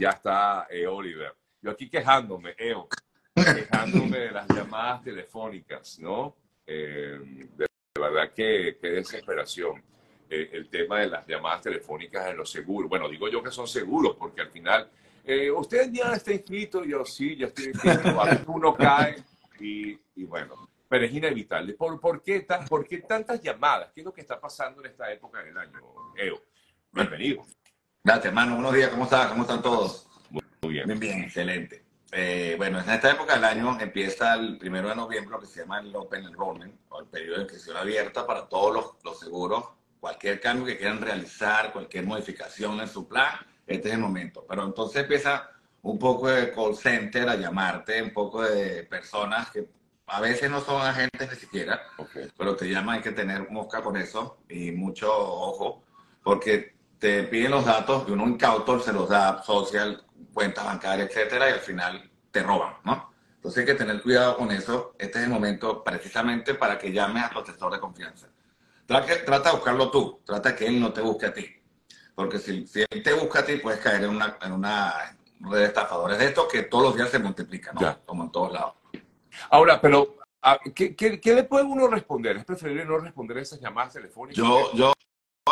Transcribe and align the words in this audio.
ya 0.00 0.10
está 0.10 0.66
eh, 0.70 0.86
Oliver. 0.86 1.34
Yo 1.60 1.70
aquí 1.70 1.90
quejándome, 1.90 2.54
Eo, 2.56 2.88
quejándome 3.34 4.18
de 4.18 4.30
las 4.30 4.48
llamadas 4.48 5.04
telefónicas, 5.04 5.98
¿no? 5.98 6.34
Eh, 6.66 7.20
de, 7.54 7.66
verdad 7.94 8.32
que, 8.34 8.78
qué 8.80 8.88
desesperación. 8.88 9.82
Eh, 10.30 10.48
el 10.52 10.70
tema 10.70 11.00
de 11.00 11.08
las 11.08 11.26
llamadas 11.26 11.60
telefónicas 11.60 12.28
en 12.28 12.38
los 12.38 12.50
seguros. 12.50 12.88
Bueno, 12.88 13.08
digo 13.10 13.28
yo 13.28 13.42
que 13.42 13.50
son 13.50 13.68
seguros, 13.68 14.16
porque 14.18 14.40
al 14.40 14.48
final, 14.48 14.90
usted 15.54 15.90
ya 15.92 16.14
está 16.14 16.32
inscrito, 16.32 16.82
yo 16.82 17.04
sí, 17.04 17.36
ya 17.36 17.48
estoy 17.48 17.66
inscrito, 17.66 18.16
uno 18.46 18.74
cae 18.74 19.16
y, 19.58 19.98
y 20.14 20.24
bueno, 20.24 20.70
pero 20.88 21.04
es 21.04 21.12
inevitable. 21.12 21.74
¿Por, 21.74 22.00
por, 22.00 22.22
qué 22.22 22.46
¿Por 22.68 22.86
qué 22.86 22.98
tantas 22.98 23.42
llamadas? 23.42 23.92
¿Qué 23.92 24.00
es 24.00 24.04
lo 24.06 24.14
que 24.14 24.22
está 24.22 24.40
pasando 24.40 24.80
en 24.80 24.90
esta 24.92 25.12
época 25.12 25.42
del 25.42 25.58
año, 25.58 25.78
Eo? 26.16 26.40
Bienvenido. 26.90 27.44
Gracias, 28.02 28.26
hermano. 28.26 28.54
Buenos 28.54 28.72
días. 28.72 28.88
¿Cómo 28.88 29.04
estás? 29.04 29.26
¿Cómo 29.26 29.42
están 29.42 29.60
todos? 29.60 30.06
Muy 30.30 30.72
bien. 30.72 30.86
Bien, 30.86 30.98
bien, 30.98 31.20
excelente. 31.22 31.84
Eh, 32.12 32.54
bueno, 32.56 32.80
en 32.80 32.88
esta 32.88 33.10
época 33.10 33.34
del 33.34 33.44
año 33.44 33.78
empieza 33.78 34.34
el 34.34 34.56
primero 34.56 34.88
de 34.88 34.96
noviembre 34.96 35.32
lo 35.32 35.40
que 35.40 35.46
se 35.46 35.60
llama 35.60 35.80
el 35.80 35.94
Open 35.94 36.24
Enrollment, 36.24 36.80
o 36.88 37.00
el 37.00 37.06
periodo 37.08 37.36
de 37.36 37.42
inscripción 37.42 37.76
abierta 37.76 38.26
para 38.26 38.48
todos 38.48 38.74
los, 38.74 39.04
los, 39.04 39.20
seguros. 39.20 39.64
Cualquier 40.00 40.40
cambio 40.40 40.64
que 40.64 40.78
quieran 40.78 41.02
realizar, 41.02 41.74
cualquier 41.74 42.06
modificación 42.06 42.80
en 42.80 42.88
su 42.88 43.06
plan, 43.06 43.34
este 43.66 43.88
es 43.88 43.94
el 43.94 44.00
momento. 44.00 44.46
Pero 44.48 44.64
entonces 44.64 45.02
empieza 45.02 45.50
un 45.82 45.98
poco 45.98 46.28
de 46.28 46.52
call 46.52 46.74
center 46.74 47.28
a 47.28 47.36
llamarte, 47.36 48.02
un 48.02 48.14
poco 48.14 48.42
de 48.42 48.82
personas 48.84 49.50
que 49.50 49.68
a 50.06 50.22
veces 50.22 50.50
no 50.50 50.62
son 50.62 50.80
agentes 50.80 51.30
ni 51.30 51.36
siquiera, 51.36 51.82
pero 52.38 52.56
te 52.56 52.66
llaman, 52.66 52.96
hay 52.96 53.02
que 53.02 53.12
tener 53.12 53.50
mosca 53.50 53.82
con 53.82 53.98
eso 53.98 54.38
y 54.48 54.72
mucho 54.72 55.12
ojo, 55.12 55.84
porque 56.24 56.79
te 57.00 57.24
piden 57.24 57.50
los 57.50 57.64
datos 57.64 58.04
que 58.04 58.12
uno 58.12 58.28
incauto 58.28 58.78
se 58.78 58.92
los 58.92 59.08
da, 59.08 59.42
social, 59.42 60.04
cuentas 60.34 60.64
bancarias, 60.64 61.08
etcétera, 61.08 61.48
y 61.48 61.52
al 61.54 61.60
final 61.60 62.10
te 62.30 62.42
roban, 62.42 62.74
¿no? 62.84 63.10
Entonces 63.36 63.60
hay 63.60 63.66
que 63.66 63.74
tener 63.74 64.02
cuidado 64.02 64.36
con 64.36 64.52
eso. 64.52 64.94
Este 64.98 65.18
es 65.18 65.24
el 65.24 65.30
momento 65.30 65.82
precisamente 65.82 66.54
para 66.54 66.78
que 66.78 66.92
llames 66.92 67.24
a 67.24 67.30
tu 67.30 67.38
asesor 67.38 67.72
de 67.72 67.80
confianza. 67.80 68.28
Trata, 68.84 69.24
trata 69.24 69.48
de 69.48 69.56
buscarlo 69.56 69.90
tú, 69.90 70.20
trata 70.26 70.54
que 70.54 70.66
él 70.66 70.78
no 70.78 70.92
te 70.92 71.00
busque 71.00 71.26
a 71.26 71.32
ti. 71.32 71.46
Porque 72.14 72.38
si, 72.38 72.66
si 72.66 72.84
él 72.90 73.02
te 73.02 73.14
busca 73.14 73.38
a 73.38 73.44
ti, 73.46 73.56
puedes 73.56 73.80
caer 73.80 74.04
en 74.04 74.10
una, 74.10 74.36
en 74.42 74.52
una 74.52 75.16
red 75.40 75.58
de 75.58 75.64
estafadores 75.64 76.18
de 76.18 76.26
estos 76.26 76.52
que 76.52 76.64
todos 76.64 76.84
los 76.84 76.96
días 76.96 77.08
se 77.08 77.18
multiplican, 77.18 77.76
¿no? 77.80 77.98
Como 78.04 78.24
en 78.24 78.30
todos 78.30 78.52
lados. 78.52 78.74
Ahora, 79.48 79.80
pero, 79.80 80.16
ah, 80.42 80.58
¿qué, 80.74 80.94
qué, 80.94 81.34
le 81.34 81.44
puede 81.44 81.64
uno 81.64 81.88
responder? 81.88 82.36
¿Es 82.36 82.44
preferible 82.44 82.84
no 82.84 82.98
responder 82.98 83.38
esas 83.38 83.58
llamadas 83.58 83.94
telefónicas? 83.94 84.36
Yo, 84.36 84.70
yo 84.74 84.92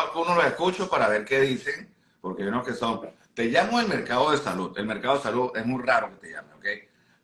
algunos 0.00 0.36
los 0.36 0.46
escucho 0.46 0.88
para 0.88 1.08
ver 1.08 1.24
qué 1.24 1.40
dicen, 1.40 1.94
porque 2.20 2.42
hay 2.42 2.48
unos 2.48 2.66
que 2.66 2.74
son, 2.74 3.00
te 3.34 3.46
llamo 3.46 3.78
del 3.78 3.88
mercado 3.88 4.30
de 4.30 4.38
salud. 4.38 4.76
El 4.76 4.86
mercado 4.86 5.16
de 5.16 5.22
salud 5.22 5.50
es 5.54 5.64
muy 5.64 5.82
raro 5.82 6.10
que 6.10 6.26
te 6.26 6.32
llame, 6.32 6.54
¿ok? 6.54 6.66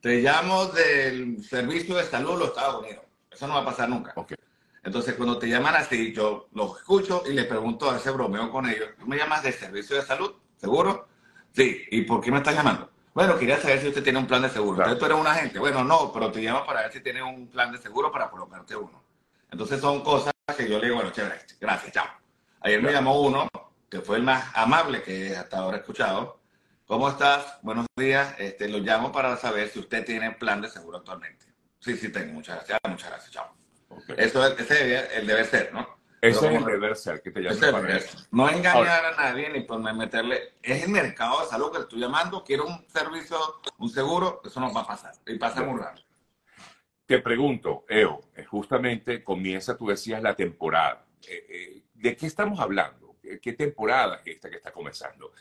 Te 0.00 0.20
llamo 0.20 0.66
del 0.66 1.42
servicio 1.44 1.96
de 1.96 2.04
salud 2.04 2.32
de 2.32 2.38
los 2.38 2.48
Estados 2.48 2.82
Unidos. 2.82 3.04
Eso 3.30 3.46
no 3.46 3.54
va 3.54 3.60
a 3.60 3.64
pasar 3.64 3.88
nunca. 3.88 4.12
Okay. 4.14 4.36
Entonces, 4.82 5.14
cuando 5.14 5.38
te 5.38 5.48
llaman 5.48 5.74
así, 5.76 6.12
yo 6.12 6.48
los 6.52 6.76
escucho 6.78 7.22
y 7.26 7.32
les 7.32 7.46
pregunto 7.46 7.90
a 7.90 7.96
ese 7.96 8.10
bromeo 8.10 8.50
con 8.50 8.68
ellos. 8.68 8.90
¿Tú 8.98 9.06
me 9.06 9.16
llamas 9.16 9.42
del 9.42 9.54
servicio 9.54 9.96
de 9.96 10.02
salud? 10.02 10.34
¿Seguro? 10.56 11.08
Sí. 11.52 11.84
¿Y 11.90 12.02
por 12.02 12.20
qué 12.20 12.30
me 12.30 12.38
estás 12.38 12.54
llamando? 12.54 12.90
Bueno, 13.14 13.38
quería 13.38 13.60
saber 13.60 13.80
si 13.80 13.88
usted 13.88 14.02
tiene 14.02 14.18
un 14.18 14.26
plan 14.26 14.42
de 14.42 14.50
seguro. 14.50 14.76
Entonces 14.76 14.98
tú 14.98 15.04
eres 15.06 15.18
un 15.18 15.26
agente. 15.26 15.58
Bueno, 15.58 15.84
no, 15.84 16.12
pero 16.12 16.30
te 16.30 16.40
llamo 16.40 16.66
para 16.66 16.82
ver 16.82 16.92
si 16.92 17.00
tienes 17.00 17.22
un 17.22 17.48
plan 17.48 17.72
de 17.72 17.78
seguro 17.78 18.12
para 18.12 18.28
colocarte 18.28 18.76
uno. 18.76 19.02
Entonces 19.50 19.80
son 19.80 20.02
cosas 20.02 20.34
que 20.56 20.68
yo 20.68 20.78
le 20.78 20.86
digo, 20.86 20.96
bueno, 20.96 21.12
chévere, 21.12 21.40
gracias, 21.60 21.92
chao. 21.92 22.23
Ayer 22.64 22.80
me 22.80 22.92
llamó 22.92 23.20
uno, 23.20 23.46
que 23.90 24.00
fue 24.00 24.16
el 24.16 24.22
más 24.22 24.50
amable 24.54 25.02
que 25.02 25.36
hasta 25.36 25.58
ahora 25.58 25.76
he 25.76 25.80
escuchado. 25.80 26.40
¿Cómo 26.86 27.10
estás? 27.10 27.58
Buenos 27.60 27.84
días. 27.94 28.34
Este, 28.38 28.70
lo 28.70 28.78
llamo 28.78 29.12
para 29.12 29.36
saber 29.36 29.68
si 29.68 29.80
usted 29.80 30.02
tiene 30.02 30.30
plan 30.30 30.62
de 30.62 30.70
seguro 30.70 30.96
actualmente. 30.96 31.44
Sí, 31.78 31.94
sí 31.94 32.10
tengo. 32.10 32.32
Muchas 32.32 32.56
gracias. 32.56 32.78
Muchas 32.88 33.10
gracias. 33.10 33.32
Chao. 33.32 33.54
Eso 34.16 34.46
es, 34.46 34.58
ese 34.58 35.18
el 35.18 35.26
debe 35.26 35.44
ser, 35.44 35.74
¿no? 35.74 35.86
Eso 36.22 36.48
es 36.48 36.56
el 36.56 36.64
deber 36.64 36.96
ser, 36.96 37.20
que 37.20 37.32
te 37.32 37.42
llame 37.42 38.00
No 38.30 38.48
engañar 38.48 39.04
a 39.04 39.14
nadie 39.14 39.50
ni 39.50 39.60
por 39.60 39.78
meterle. 39.80 40.54
Es 40.62 40.84
el 40.84 40.88
mercado 40.88 41.42
de 41.42 41.46
salud 41.48 41.70
que 41.70 41.76
le 41.76 41.84
estoy 41.84 42.00
llamando. 42.00 42.42
Quiero 42.44 42.64
un 42.64 42.82
servicio, 42.88 43.36
un 43.76 43.90
seguro. 43.90 44.40
Eso 44.42 44.58
no 44.58 44.72
va 44.72 44.80
a 44.80 44.86
pasar. 44.86 45.12
Y 45.26 45.36
pasa 45.36 45.62
muy 45.62 45.78
raro. 45.78 46.00
Te 47.04 47.18
pregunto, 47.18 47.84
Eo, 47.90 48.22
eh, 48.34 48.46
justamente 48.46 49.22
comienza, 49.22 49.76
tú 49.76 49.88
decías, 49.88 50.22
la 50.22 50.34
temporada. 50.34 51.04
Eh, 51.28 51.46
eh, 51.50 51.83
¿De 52.04 52.16
qué 52.16 52.26
estamos 52.26 52.60
hablando? 52.60 53.16
¿Qué 53.40 53.54
temporada 53.54 54.20
es 54.24 54.34
esta 54.34 54.50
que 54.50 54.56
está 54.56 54.70
comenzando? 54.70 55.32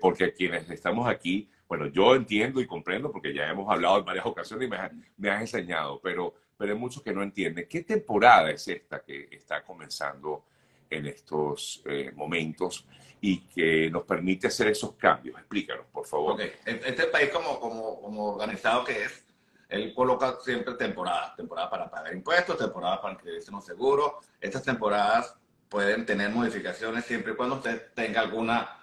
porque 0.00 0.32
quienes 0.32 0.70
estamos 0.70 1.08
aquí, 1.08 1.50
bueno, 1.66 1.88
yo 1.88 2.14
entiendo 2.14 2.60
y 2.60 2.66
comprendo 2.66 3.10
porque 3.10 3.34
ya 3.34 3.50
hemos 3.50 3.68
hablado 3.68 3.98
en 3.98 4.04
varias 4.04 4.24
ocasiones 4.24 4.68
y 4.68 4.70
me, 4.70 4.78
me 5.16 5.30
has 5.30 5.40
enseñado, 5.40 6.00
pero 6.00 6.32
pero 6.56 6.72
hay 6.72 6.78
muchos 6.78 7.02
que 7.02 7.12
no 7.12 7.22
entienden. 7.22 7.66
¿Qué 7.68 7.82
temporada 7.82 8.50
es 8.50 8.66
esta 8.68 9.00
que 9.02 9.28
está 9.30 9.62
comenzando 9.62 10.44
en 10.88 11.06
estos 11.06 11.82
eh, 11.86 12.12
momentos 12.14 12.86
y 13.20 13.40
que 13.40 13.90
nos 13.90 14.04
permite 14.04 14.46
hacer 14.46 14.68
esos 14.68 14.92
cambios? 14.92 15.38
Explícanos, 15.38 15.86
por 15.92 16.06
favor. 16.06 16.34
Okay. 16.34 16.52
Este 16.64 17.06
país, 17.06 17.30
como, 17.30 17.58
como, 17.58 18.00
como 18.00 18.34
organizado 18.34 18.84
que 18.84 19.04
es, 19.04 19.24
él 19.68 19.92
coloca 19.94 20.38
siempre 20.44 20.74
temporadas, 20.74 21.34
temporadas 21.34 21.70
para 21.70 21.90
pagar 21.90 22.14
impuestos, 22.14 22.56
temporadas 22.58 23.00
para 23.00 23.14
inscribirse 23.14 23.50
en 23.50 23.56
un 23.56 23.62
seguro. 23.62 24.20
Estas 24.40 24.62
temporadas 24.62 25.34
pueden 25.74 26.06
tener 26.06 26.30
modificaciones 26.30 27.04
siempre 27.04 27.32
y 27.32 27.34
cuando 27.34 27.56
usted 27.56 27.86
tenga 27.96 28.20
alguna 28.20 28.78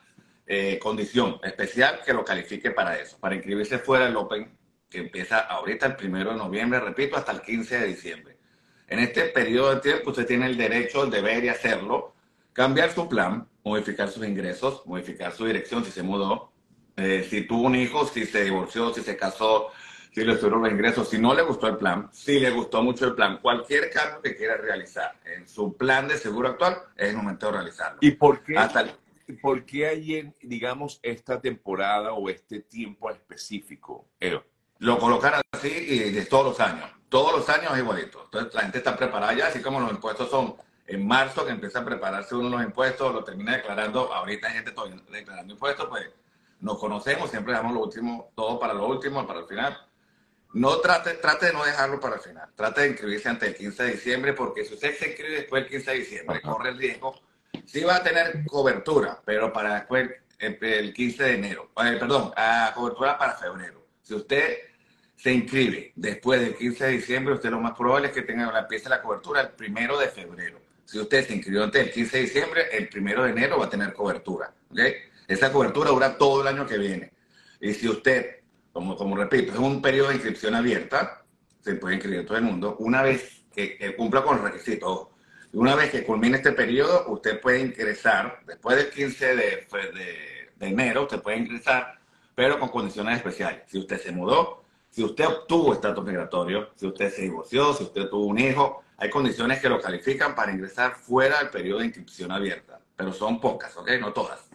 eh, 0.45 0.77
condición 0.77 1.39
especial 1.41 2.01
que 2.05 2.11
lo 2.11 2.25
califique 2.25 2.71
para 2.71 2.99
eso. 2.99 3.17
Para 3.17 3.35
inscribirse 3.35 3.79
fuera 3.79 4.07
del 4.07 4.17
Open 4.17 4.51
que 4.89 4.97
empieza 4.97 5.39
ahorita 5.39 5.85
el 5.85 5.95
primero 5.95 6.31
de 6.31 6.35
noviembre, 6.35 6.81
repito, 6.81 7.15
hasta 7.15 7.31
el 7.31 7.43
15 7.43 7.79
de 7.79 7.87
diciembre. 7.87 8.37
En 8.89 8.99
este 8.99 9.23
periodo 9.29 9.73
de 9.73 9.79
tiempo 9.79 10.09
usted 10.09 10.27
tiene 10.27 10.47
el 10.47 10.57
derecho, 10.57 11.05
el 11.05 11.11
deber 11.11 11.41
de 11.41 11.51
hacerlo, 11.51 12.13
cambiar 12.51 12.91
su 12.91 13.07
plan, 13.07 13.47
modificar 13.63 14.09
sus 14.09 14.27
ingresos, 14.27 14.85
modificar 14.85 15.31
su 15.31 15.45
dirección 15.45 15.85
si 15.85 15.91
se 15.91 16.03
mudó, 16.03 16.51
eh, 16.97 17.25
si 17.29 17.43
tuvo 17.43 17.67
un 17.67 17.75
hijo, 17.75 18.05
si 18.05 18.25
se 18.25 18.43
divorció, 18.43 18.93
si 18.93 18.99
se 18.99 19.15
casó, 19.15 19.69
si 20.11 20.23
le 20.25 20.35
subieron 20.35 20.63
los 20.63 20.71
ingresos, 20.71 21.09
si 21.09 21.17
no 21.17 21.33
le 21.33 21.41
gustó 21.41 21.67
el 21.67 21.77
plan, 21.77 22.09
si 22.11 22.39
le 22.39 22.51
gustó 22.51 22.83
mucho 22.83 23.05
el 23.05 23.15
plan, 23.15 23.39
cualquier 23.41 23.89
cambio 23.89 24.21
que 24.21 24.35
quiera 24.35 24.57
realizar 24.57 25.15
en 25.25 25.47
su 25.47 25.75
plan 25.77 26.07
de 26.07 26.17
seguro 26.17 26.49
actual, 26.49 26.77
es 26.97 27.09
el 27.09 27.17
momento 27.17 27.45
de 27.47 27.51
realizarlo. 27.53 27.97
¿Y 28.01 28.11
por 28.11 28.43
qué, 28.43 28.55
¿por 29.41 29.65
qué 29.65 29.87
hay, 29.87 30.33
digamos, 30.41 30.99
esta 31.01 31.39
temporada 31.39 32.11
o 32.13 32.29
este 32.29 32.59
tiempo 32.59 33.09
específico? 33.09 34.05
lo 34.79 34.97
colocan 34.97 35.41
así 35.51 35.67
y 35.67 36.11
de 36.11 36.25
todos 36.25 36.45
los 36.45 36.59
años. 36.59 36.89
Todos 37.07 37.33
los 37.33 37.49
años 37.49 37.71
es 37.73 37.79
igualito. 37.79 38.23
Entonces 38.25 38.53
la 38.53 38.61
gente 38.61 38.79
está 38.79 38.97
preparada 38.97 39.33
ya, 39.33 39.47
así 39.47 39.61
como 39.61 39.79
los 39.79 39.91
impuestos 39.91 40.29
son 40.29 40.55
en 40.87 41.07
marzo 41.07 41.45
que 41.45 41.51
empieza 41.51 41.79
a 41.79 41.85
prepararse 41.85 42.35
uno 42.35 42.49
los 42.49 42.63
impuestos, 42.63 43.13
lo 43.13 43.23
termina 43.23 43.55
declarando, 43.55 44.11
ahorita 44.11 44.47
hay 44.47 44.55
gente 44.55 44.71
todavía 44.71 44.97
declarando 45.09 45.53
impuestos, 45.53 45.87
pues 45.87 46.09
nos 46.59 46.77
conocemos, 46.79 47.29
siempre 47.29 47.53
dejamos 47.53 47.73
lo 47.73 47.83
último, 47.83 48.31
todo 48.35 48.59
para 48.59 48.73
lo 48.73 48.87
último, 48.87 49.25
para 49.25 49.39
el 49.41 49.45
final. 49.45 49.77
No 50.53 50.79
trate, 50.79 51.13
trate 51.15 51.47
de 51.47 51.53
no 51.53 51.63
dejarlo 51.63 51.99
para 51.99 52.15
el 52.15 52.21
final, 52.21 52.49
trate 52.55 52.81
de 52.81 52.87
inscribirse 52.89 53.29
antes 53.29 53.49
del 53.49 53.57
15 53.57 53.83
de 53.83 53.91
diciembre, 53.91 54.33
porque 54.33 54.65
si 54.65 54.73
usted 54.73 54.97
se 54.97 55.07
inscribe 55.07 55.35
después 55.35 55.63
del 55.63 55.71
15 55.71 55.91
de 55.91 55.97
diciembre, 55.97 56.41
corre 56.41 56.69
el 56.69 56.77
riesgo, 56.77 57.21
sí 57.65 57.83
va 57.83 57.97
a 57.97 58.03
tener 58.03 58.43
cobertura, 58.45 59.21
pero 59.23 59.53
para 59.53 59.75
después 59.75 60.09
el 60.39 60.93
15 60.93 61.23
de 61.23 61.33
enero, 61.35 61.71
eh, 61.77 61.97
perdón, 61.99 62.31
a 62.35 62.71
cobertura 62.75 63.17
para 63.17 63.35
febrero. 63.35 63.85
Si 64.01 64.13
usted 64.13 64.57
se 65.15 65.31
inscribe 65.31 65.93
después 65.95 66.41
del 66.41 66.55
15 66.55 66.83
de 66.83 66.91
diciembre, 66.91 67.35
usted 67.35 67.51
lo 67.51 67.59
más 67.59 67.77
probable 67.77 68.07
es 68.07 68.13
que 68.13 68.23
tenga 68.23 68.51
la 68.51 68.67
pieza 68.67 68.89
de 68.89 68.95
la 68.95 69.01
cobertura 69.01 69.41
el 69.41 69.49
primero 69.49 69.99
de 69.99 70.07
febrero. 70.07 70.59
Si 70.83 70.99
usted 70.99 71.27
se 71.27 71.35
inscribió 71.35 71.63
antes 71.63 71.85
del 71.85 71.93
15 71.93 72.17
de 72.17 72.23
diciembre, 72.23 72.65
el 72.71 72.89
primero 72.89 73.23
de 73.23 73.29
enero 73.29 73.59
va 73.59 73.65
a 73.65 73.69
tener 73.69 73.93
cobertura. 73.93 74.51
¿okay? 74.71 74.95
Esa 75.27 75.51
cobertura 75.51 75.91
dura 75.91 76.17
todo 76.17 76.41
el 76.41 76.47
año 76.47 76.65
que 76.65 76.77
viene. 76.77 77.13
Y 77.61 77.73
si 77.73 77.87
usted, 77.87 78.40
como, 78.73 79.15
repito, 79.15 79.53
es 79.53 79.59
un 79.59 79.81
periodo 79.81 80.09
de 80.09 80.15
inscripción 80.15 80.55
abierta, 80.55 81.23
se 81.61 81.75
puede 81.75 81.95
inscribir 81.95 82.25
todo 82.25 82.37
el 82.37 82.43
mundo, 82.43 82.75
una 82.79 83.01
vez 83.01 83.43
que, 83.53 83.95
cumpla 83.95 84.23
con 84.23 84.37
los 84.37 84.45
requisitos, 84.45 85.07
una 85.53 85.75
vez 85.75 85.91
que 85.91 86.03
culmine 86.03 86.37
este 86.37 86.53
periodo, 86.53 87.05
usted 87.09 87.41
puede 87.41 87.59
ingresar, 87.59 88.39
después 88.47 88.77
del 88.77 88.89
15 88.89 89.35
de, 89.35 89.35
de, 89.35 90.51
de 90.55 90.67
enero, 90.67 91.03
usted 91.03 91.21
puede 91.21 91.37
ingresar, 91.37 91.99
pero 92.33 92.57
con 92.57 92.69
condiciones 92.69 93.17
especiales. 93.17 93.63
Si 93.67 93.77
usted 93.77 93.99
se 93.99 94.11
mudó, 94.13 94.63
si 94.89 95.03
usted 95.03 95.25
obtuvo 95.25 95.73
estatus 95.73 96.05
migratorio, 96.05 96.69
si 96.75 96.85
usted 96.87 97.11
se 97.11 97.23
divorció, 97.23 97.73
si 97.73 97.83
usted 97.83 98.09
tuvo 98.09 98.25
un 98.25 98.39
hijo, 98.39 98.83
hay 98.97 99.09
condiciones 99.09 99.59
que 99.59 99.69
lo 99.69 99.81
califican 99.81 100.35
para 100.35 100.51
ingresar 100.51 100.95
fuera 100.95 101.39
del 101.39 101.49
periodo 101.49 101.79
de 101.79 101.85
inscripción 101.85 102.31
abierta, 102.31 102.79
pero 102.95 103.11
son 103.11 103.41
pocas, 103.41 103.75
¿ok? 103.77 103.89
No 103.99 104.13
todas. 104.13 104.50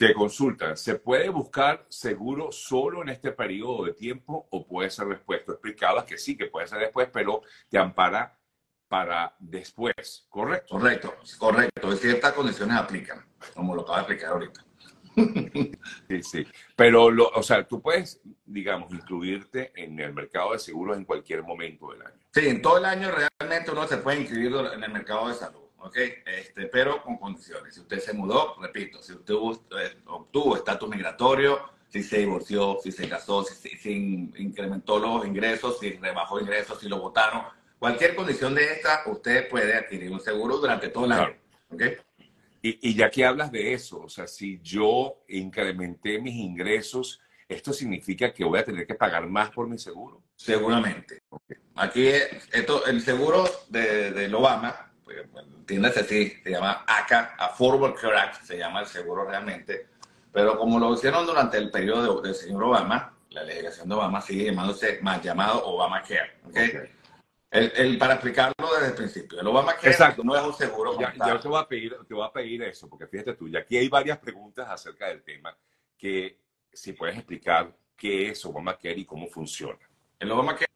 Te 0.00 0.14
consultan, 0.14 0.78
¿se 0.78 0.94
puede 0.94 1.28
buscar 1.28 1.84
seguro 1.90 2.50
solo 2.52 3.02
en 3.02 3.10
este 3.10 3.32
periodo 3.32 3.84
de 3.84 3.92
tiempo 3.92 4.48
o 4.48 4.66
puede 4.66 4.88
ser 4.88 5.08
después? 5.08 5.44
Tú 5.44 5.52
explicabas 5.52 6.06
que 6.06 6.16
sí, 6.16 6.38
que 6.38 6.46
puede 6.46 6.66
ser 6.66 6.78
después, 6.78 7.10
pero 7.12 7.42
te 7.68 7.76
ampara 7.76 8.34
para 8.88 9.36
después, 9.38 10.24
¿correcto? 10.30 10.78
Correcto, 10.78 11.14
correcto. 11.36 11.94
Ciertas 11.98 12.32
condiciones 12.32 12.78
aplican, 12.78 13.26
como 13.54 13.74
lo 13.74 13.82
acabo 13.82 13.96
de 13.96 14.02
explicar 14.04 14.32
ahorita. 14.32 14.64
Sí, 16.08 16.22
sí. 16.22 16.46
Pero, 16.74 17.10
lo, 17.10 17.28
o 17.28 17.42
sea, 17.42 17.68
tú 17.68 17.82
puedes, 17.82 18.22
digamos, 18.46 18.90
incluirte 18.94 19.70
en 19.74 20.00
el 20.00 20.14
mercado 20.14 20.52
de 20.52 20.60
seguros 20.60 20.96
en 20.96 21.04
cualquier 21.04 21.42
momento 21.42 21.90
del 21.92 22.00
año. 22.00 22.20
Sí, 22.32 22.48
en 22.48 22.62
todo 22.62 22.78
el 22.78 22.86
año 22.86 23.10
realmente 23.10 23.70
uno 23.70 23.86
se 23.86 23.98
puede 23.98 24.20
inscribir 24.20 24.54
en 24.72 24.82
el 24.82 24.92
mercado 24.92 25.28
de 25.28 25.34
salud, 25.34 25.59
¿ok? 25.80 25.96
Este, 26.26 26.66
pero 26.66 27.02
con 27.02 27.18
condiciones. 27.18 27.74
Si 27.74 27.80
usted 27.80 27.98
se 28.00 28.12
mudó, 28.12 28.56
repito, 28.60 29.02
si 29.02 29.12
usted 29.12 29.34
eh, 29.34 29.96
obtuvo 30.06 30.56
estatus 30.56 30.88
migratorio, 30.88 31.60
si 31.88 32.02
se 32.02 32.18
divorció, 32.18 32.78
si 32.82 32.92
se 32.92 33.08
casó, 33.08 33.42
si, 33.44 33.68
si, 33.76 34.30
incrementó 34.38 34.98
los 34.98 35.26
ingresos, 35.26 35.78
si 35.80 35.92
rebajó 35.92 36.40
ingresos, 36.40 36.78
si 36.80 36.88
lo 36.88 37.00
votaron, 37.00 37.42
cualquier 37.78 38.14
condición 38.14 38.54
de 38.54 38.64
esta, 38.64 39.02
usted 39.06 39.48
puede 39.48 39.74
adquirir 39.74 40.10
un 40.12 40.20
seguro 40.20 40.58
durante 40.58 40.88
todo 40.88 41.06
el 41.06 41.12
año, 41.12 41.34
¿ok? 41.70 41.82
Y, 42.62 42.94
ya 42.94 43.10
que 43.10 43.24
hablas 43.24 43.50
de 43.50 43.72
eso, 43.72 44.02
o 44.02 44.08
sea, 44.10 44.26
si 44.26 44.60
yo 44.62 45.22
incrementé 45.28 46.20
mis 46.20 46.34
ingresos, 46.34 47.18
¿esto 47.48 47.72
significa 47.72 48.34
que 48.34 48.44
voy 48.44 48.58
a 48.58 48.64
tener 48.64 48.86
que 48.86 48.94
pagar 48.94 49.26
más 49.26 49.50
por 49.50 49.66
mi 49.66 49.78
seguro? 49.78 50.22
Seguramente. 50.36 51.22
Aquí, 51.74 52.06
esto, 52.52 52.84
el 52.84 53.00
seguro 53.00 53.44
de, 53.70 54.10
del 54.10 54.34
Obama, 54.34 54.89
entiéndase 55.58 56.00
así, 56.00 56.30
se 56.42 56.50
llama 56.50 56.84
ACA, 56.86 57.34
Affordable 57.38 57.94
Care 57.94 58.18
Act, 58.18 58.42
se 58.42 58.58
llama 58.58 58.80
el 58.80 58.86
seguro 58.86 59.24
realmente, 59.24 59.88
pero 60.32 60.58
como 60.58 60.78
lo 60.78 60.94
hicieron 60.94 61.26
durante 61.26 61.58
el 61.58 61.70
periodo 61.70 62.20
del 62.20 62.34
señor 62.34 62.64
Obama, 62.64 63.14
la 63.30 63.44
legislación 63.44 63.88
de 63.88 63.94
Obama 63.94 64.20
sigue 64.20 64.46
llamándose 64.46 64.98
más 65.02 65.22
llamado 65.22 65.64
Obamacare. 65.64 66.38
¿okay? 66.44 66.68
okay. 66.68 66.90
El, 67.50 67.98
para 67.98 68.14
explicarlo 68.14 68.54
desde 68.74 68.88
el 68.88 68.94
principio, 68.94 69.40
el 69.40 69.46
Obamacare 69.46 69.90
Exacto. 69.90 70.22
no 70.22 70.36
es 70.36 70.42
un 70.42 70.54
seguro. 70.54 70.98
Ya, 71.00 71.12
ya, 71.16 71.40
te, 71.40 71.48
voy 71.48 71.60
a 71.60 71.66
pedir, 71.66 71.96
te 72.06 72.14
voy 72.14 72.24
a 72.24 72.32
pedir 72.32 72.62
eso, 72.62 72.88
porque 72.88 73.08
fíjate 73.08 73.34
tú, 73.34 73.48
y 73.48 73.56
aquí 73.56 73.76
hay 73.76 73.88
varias 73.88 74.18
preguntas 74.18 74.68
acerca 74.68 75.08
del 75.08 75.22
tema 75.22 75.56
que 75.98 76.38
si 76.72 76.92
puedes 76.92 77.16
explicar 77.16 77.76
qué 77.96 78.30
es 78.30 78.44
Obamacare 78.44 78.98
y 78.98 79.04
cómo 79.04 79.26
funciona. 79.26 79.78
El 80.18 80.30
Obamacare 80.30 80.66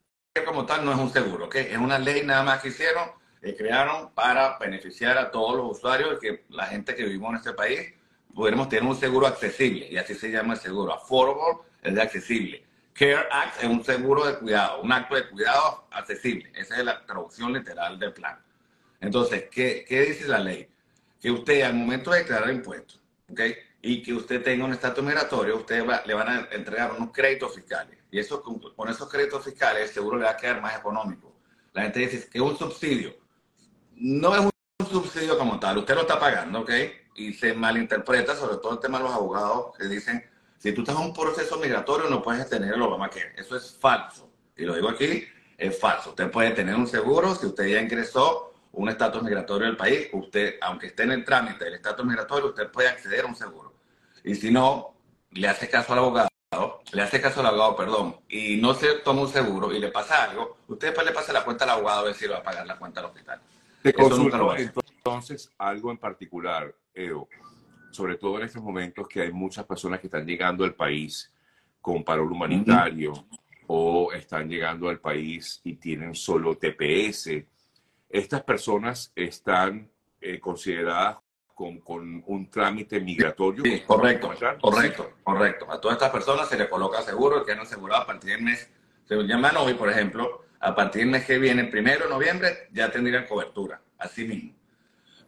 como 0.45 0.67
tal 0.67 0.85
no 0.85 0.93
es 0.93 0.99
un 0.99 1.11
seguro, 1.11 1.45
¿ok? 1.45 1.55
Es 1.57 1.79
una 1.79 1.99
ley 1.99 2.25
nada 2.25 2.43
más 2.43 2.61
que 2.61 2.69
hicieron, 2.69 3.09
que 3.45 3.55
crearon 3.55 4.11
para 4.15 4.59
beneficiar 4.59 5.19
a 5.19 5.31
todos 5.31 5.57
los 5.57 5.77
usuarios 5.77 6.17
y 6.17 6.19
que 6.19 6.45
la 6.49 6.67
gente 6.67 6.95
que 6.95 7.05
vivimos 7.05 7.31
en 7.31 7.37
este 7.37 7.53
país 7.53 7.93
pudiéramos 8.35 8.69
tener 8.69 8.85
un 8.89 8.97
seguro 8.97 9.27
accesible, 9.27 9.87
y 9.89 9.97
así 9.97 10.15
se 10.15 10.31
llama 10.31 10.55
el 10.55 10.61
seguro. 10.61 10.93
Affordable 10.93 11.63
es 11.83 11.95
de 11.95 12.03
accesible. 12.03 12.65
Care 12.95 13.27
Act 13.31 13.63
es 13.63 13.69
un 13.69 13.85
seguro 13.85 14.25
de 14.25 14.39
cuidado, 14.39 14.81
un 14.81 14.91
acto 14.93 15.15
de 15.15 15.29
cuidado 15.29 15.87
accesible. 15.91 16.51
Esa 16.55 16.79
es 16.79 16.85
la 16.85 17.05
traducción 17.05 17.53
literal 17.53 17.99
del 17.99 18.13
plan. 18.13 18.39
Entonces, 19.01 19.49
¿qué, 19.51 19.85
qué 19.87 20.03
dice 20.03 20.27
la 20.27 20.39
ley? 20.39 20.69
Que 21.21 21.31
usted 21.31 21.63
al 21.63 21.75
momento 21.75 22.11
de 22.11 22.21
declarar 22.21 22.51
impuestos, 22.51 23.01
¿ok? 23.31 23.41
Y 23.83 24.03
que 24.03 24.15
usted 24.15 24.43
tenga 24.43 24.65
un 24.65 24.73
estatus 24.73 25.05
migratorio, 25.05 25.57
usted 25.57 25.85
le 26.07 26.15
van 26.15 26.29
a 26.29 26.49
entregar 26.53 26.93
unos 26.93 27.13
créditos 27.13 27.55
fiscales. 27.55 27.99
Y 28.11 28.19
eso, 28.19 28.43
con, 28.43 28.89
esos 28.89 29.09
créditos 29.09 29.45
fiscales, 29.45 29.83
el 29.83 29.89
seguro 29.89 30.17
le 30.19 30.25
va 30.25 30.31
a 30.31 30.37
quedar 30.37 30.63
más 30.63 30.79
económico. 30.79 31.35
La 31.73 31.83
gente 31.83 31.99
dice 32.01 32.29
que 32.31 32.39
es 32.39 32.45
un 32.45 32.57
subsidio. 32.57 33.24
No 33.97 34.35
es 34.35 34.41
un 34.41 34.87
subsidio 34.87 35.39
como 35.39 35.59
tal, 35.59 35.79
usted 35.79 35.95
lo 35.95 36.03
está 36.03 36.19
pagando, 36.19 36.61
¿ok? 36.61 36.71
Y 37.17 37.33
se 37.35 37.55
malinterpreta, 37.55 38.35
sobre 38.35 38.57
todo 38.57 38.73
el 38.73 38.81
tema 38.81 38.99
de 38.99 39.05
los 39.05 39.13
abogados 39.13 39.77
que 39.79 39.87
dicen 39.87 40.25
si 40.65 40.73
tú 40.73 40.81
estás 40.81 40.97
en 40.97 41.03
un 41.03 41.13
proceso 41.13 41.59
migratorio, 41.59 42.09
no 42.09 42.23
puedes 42.23 42.49
tener 42.49 42.73
el 42.73 42.81
Obamacare. 42.81 43.35
Eso 43.37 43.55
es 43.55 43.77
falso. 43.79 44.31
Y 44.57 44.65
lo 44.65 44.75
digo 44.75 44.89
aquí, 44.89 45.23
es 45.59 45.79
falso. 45.79 46.11
Usted 46.11 46.31
puede 46.31 46.53
tener 46.53 46.75
un 46.75 46.87
seguro 46.87 47.35
si 47.35 47.45
usted 47.45 47.67
ya 47.67 47.83
ingresó 47.83 48.55
un 48.73 48.89
estatus 48.89 49.23
migratorio 49.23 49.67
del 49.67 49.77
país. 49.77 50.09
Usted, 50.15 50.55
aunque 50.63 50.87
esté 50.87 51.03
en 51.03 51.13
el 51.13 51.25
trámite 51.25 51.67
del 51.67 51.75
estatus 51.75 52.07
migratorio, 52.07 52.49
usted 52.49 52.71
puede 52.71 52.89
acceder 52.89 53.27
a 53.27 53.29
un 53.29 53.37
seguro. 53.37 53.75
Y 54.25 54.35
si 54.37 54.51
no, 54.51 54.95
le 55.33 55.49
hace 55.49 55.69
caso 55.69 55.93
al 55.93 55.99
abogado, 55.99 56.29
le 56.93 57.03
hace 57.03 57.21
caso 57.21 57.41
al 57.41 57.47
abogado, 57.47 57.77
perdón, 57.77 58.17
y 58.29 58.57
no 58.57 58.73
se 58.73 58.95
toma 59.01 59.21
un 59.21 59.29
seguro 59.29 59.71
y 59.71 59.79
le 59.79 59.91
pasa 59.91 60.25
algo, 60.25 60.59
usted 60.69 60.89
después 60.89 61.07
le 61.07 61.13
pasa 61.13 61.33
la 61.35 61.45
cuenta 61.45 61.65
al 61.65 61.71
abogado 61.73 62.01
a 62.01 62.05
ver 62.05 62.15
si 62.15 62.27
le 62.27 62.33
va 62.33 62.39
a 62.39 62.43
pagar 62.43 62.67
la 62.67 62.79
cuenta 62.79 63.01
al 63.01 63.07
hospital. 63.07 63.39
Te 63.85 63.93
consulto, 63.93 64.57
entonces 64.57 65.53
algo 65.59 65.91
en 65.91 65.99
particular, 65.99 66.75
Edo 66.95 67.29
sobre 67.95 68.17
todo 68.17 68.39
en 68.39 68.47
estos 68.47 68.63
momentos 68.63 69.07
que 69.07 69.23
hay 69.23 69.33
muchas 69.33 69.65
personas 69.65 70.01
que 70.01 70.09
están 70.09 70.27
llegando 70.27 70.65
al 70.65 70.75
país 70.75 71.33
con 71.81 72.03
paro 72.03 72.25
humanitario 72.25 73.13
o 73.69 74.13
están 74.13 74.49
llegando 74.49 74.89
al 74.89 74.99
país 74.99 75.61
y 75.63 75.77
tienen 75.77 76.15
solo 76.15 76.57
TPS. 76.57 77.45
Estas 78.09 78.43
personas 78.43 79.13
están 79.15 79.89
eh, 80.21 80.41
consideradas 80.41 81.19
con, 81.55 81.79
con, 81.81 82.25
un 82.27 82.51
trámite 82.51 82.99
migratorio. 82.99 83.63
Sí, 83.63 83.83
correcto, 83.87 84.33
correcto, 84.61 85.13
correcto. 85.23 85.71
A 85.71 85.81
todas 85.81 85.97
estas 85.97 86.11
personas 86.11 86.49
se 86.49 86.59
les 86.59 86.69
coloca 86.69 87.01
seguro, 87.03 87.45
que 87.45 87.53
han 87.53 87.61
asegurado 87.61 88.03
a 88.03 88.07
partir 88.07 88.31
del 88.31 88.43
mes, 88.43 88.69
se 89.05 89.15
llaman 89.23 89.57
hoy, 89.57 89.75
por 89.75 89.89
ejemplo, 89.89 90.44
a 90.65 90.75
partir 90.75 91.03
del 91.03 91.11
mes 91.11 91.27
que 91.27 91.39
viene, 91.39 91.65
primero 91.65 92.05
de 92.05 92.11
noviembre, 92.11 92.69
ya 92.73 92.91
tendrían 92.91 93.27
cobertura, 93.27 93.83
así 93.99 94.25
mismo. 94.25 94.55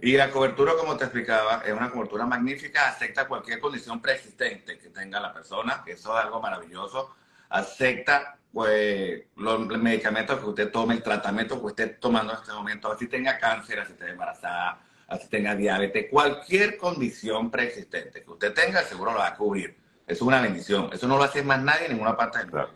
Y 0.00 0.16
la 0.16 0.30
cobertura, 0.30 0.72
como 0.78 0.96
te 0.96 1.04
explicaba, 1.04 1.62
es 1.64 1.74
una 1.74 1.90
cobertura 1.90 2.24
magnífica, 2.24 2.88
acepta 2.88 3.28
cualquier 3.28 3.60
condición 3.60 4.00
preexistente 4.00 4.78
que 4.78 4.88
tenga 4.88 5.20
la 5.20 5.34
persona, 5.34 5.82
que 5.84 5.92
eso 5.92 6.16
es 6.16 6.24
algo 6.24 6.40
maravilloso. 6.40 7.14
Acepta 7.50 8.38
pues, 8.50 9.24
los 9.36 9.66
medicamentos 9.78 10.40
que 10.40 10.46
usted 10.46 10.70
tome, 10.72 10.94
el 10.94 11.02
tratamiento 11.02 11.60
que 11.60 11.66
usted 11.66 11.84
esté 11.84 11.96
tomando 11.98 12.32
en 12.32 12.38
este 12.40 12.52
momento, 12.52 12.90
así 12.90 13.06
tenga 13.06 13.38
cáncer, 13.38 13.80
así 13.80 13.92
esté 13.92 14.08
embarazada, 14.08 14.80
así 15.06 15.28
tenga 15.28 15.54
diabetes, 15.54 16.06
cualquier 16.10 16.78
condición 16.78 17.50
preexistente 17.50 18.24
que 18.24 18.30
usted 18.30 18.54
tenga, 18.54 18.82
seguro 18.84 19.12
lo 19.12 19.18
va 19.18 19.28
a 19.28 19.36
cubrir. 19.36 19.76
Es 20.06 20.22
una 20.22 20.40
bendición. 20.40 20.88
Eso 20.94 21.06
no 21.06 21.18
lo 21.18 21.24
hace 21.24 21.42
más 21.42 21.60
nadie 21.60 21.86
en 21.86 21.92
ninguna 21.92 22.16
parte 22.16 22.38
del 22.38 22.46
mundo. 22.46 22.70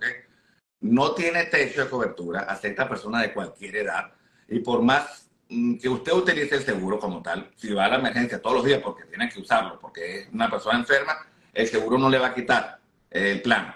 No 0.81 1.13
tiene 1.13 1.45
techo 1.45 1.85
de 1.85 1.91
cobertura, 1.91 2.41
acepta 2.41 2.89
personas 2.89 3.23
de 3.23 3.33
cualquier 3.33 3.77
edad 3.77 4.13
y 4.49 4.61
por 4.61 4.83
más 4.83 5.31
Mm, 5.51 5.79
que 5.79 5.89
usted 5.89 6.13
utilice 6.13 6.55
el 6.57 6.65
seguro 6.65 7.01
como 7.01 7.21
tal, 7.23 7.51
si 7.57 7.73
va 7.73 7.87
a 7.87 7.89
la 7.89 7.97
emergencia 7.97 8.41
todos 8.41 8.57
los 8.59 8.65
días 8.65 8.81
porque 8.81 9.05
tiene 9.07 9.29
que 9.29 9.41
usarlo, 9.41 9.81
porque 9.81 10.21
es 10.21 10.29
una 10.33 10.49
persona 10.49 10.79
enferma, 10.79 11.27
el 11.53 11.67
seguro 11.67 11.99
no 11.99 12.09
le 12.09 12.19
va 12.21 12.29
a 12.29 12.35
quitar 12.35 12.79
el 13.11 13.43
plan, 13.43 13.75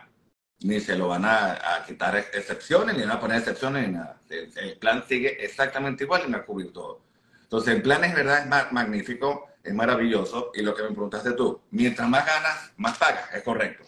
ni 0.60 0.78
se 0.78 0.96
lo 0.96 1.08
van 1.08 1.24
a, 1.24 1.82
quitar 1.84 2.16
excepciones, 2.16 2.96
ni 2.96 3.02
van 3.02 3.10
a 3.10 3.20
poner 3.20 3.38
excepciones, 3.38 3.88
ni 3.88 3.94
nada. 3.94 4.20
El, 4.28 4.78
plan 4.78 5.02
sigue 5.08 5.44
exactamente 5.44 6.04
igual 6.04 6.22
y 6.28 6.30
va 6.30 6.38
a 6.38 6.44
cubrir 6.44 6.72
todo. 6.72 7.00
Entonces, 7.42 7.74
el 7.74 7.82
plan 7.82 8.04
es 8.04 8.14
verdad, 8.14 8.44
es 8.44 8.72
magnífico, 8.72 9.48
es 9.64 9.74
maravilloso, 9.74 10.52
y 10.54 10.62
lo 10.62 10.76
que 10.76 10.84
me 10.84 10.90
preguntaste 10.90 11.32
tú, 11.32 11.60
mientras 11.72 12.08
más 12.08 12.24
ganas, 12.24 12.72
más 12.76 12.96
pagas, 12.98 13.34
es 13.34 13.42
correcto. 13.42 13.82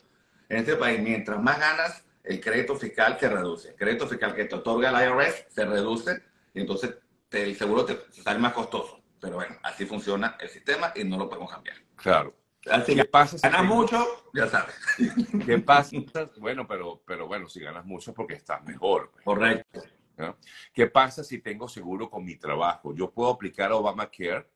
En 0.49 0.59
este 0.59 0.75
país, 0.75 1.01
mientras 1.01 1.41
más 1.41 1.59
ganas, 1.61 2.03
el 2.27 2.41
crédito 2.41 2.75
fiscal 2.77 3.17
se 3.19 3.29
reduce. 3.29 3.71
El 3.71 3.77
crédito 3.77 4.07
fiscal 4.07 4.35
que 4.35 4.45
te 4.45 4.57
otorga 4.57 4.91
el 4.91 5.09
IRS 5.09 5.47
se 5.49 5.65
reduce, 5.65 6.23
y 6.53 6.61
entonces 6.61 6.97
el 7.31 7.57
seguro 7.57 7.85
te 7.85 7.99
sale 8.11 8.39
más 8.39 8.53
costoso. 8.53 9.01
Pero 9.21 9.37
bueno, 9.37 9.57
así 9.63 9.87
funciona 9.87 10.37
el 10.41 10.49
sistema 10.49 10.93
y 10.95 11.05
no 11.05 11.17
lo 11.17 11.29
podemos 11.29 11.51
cambiar. 11.51 11.77
Claro. 11.95 12.35
Así 12.69 12.97
¿Qué 12.97 13.05
pasa 13.05 13.39
si 13.39 13.49
ganas 13.49 13.65
mucho, 13.65 14.05
ya 14.35 14.49
sabes. 14.49 14.75
¿Qué 15.47 15.59
pasa? 15.59 15.97
Bueno, 16.39 16.67
pero, 16.67 17.01
pero 17.07 17.29
bueno, 17.29 17.49
si 17.49 17.61
ganas 17.61 17.85
mucho 17.85 18.13
porque 18.13 18.35
estás 18.35 18.63
mejor. 18.65 19.11
Pues. 19.13 19.25
Correcto. 19.25 19.83
¿Qué 20.73 20.89
pasa 20.89 21.23
si 21.23 21.39
tengo 21.39 21.69
seguro 21.69 22.11
con 22.11 22.25
mi 22.25 22.37
trabajo? 22.37 22.93
¿Yo 22.95 23.11
puedo 23.11 23.31
aplicar 23.31 23.71
Obamacare? 23.71 24.49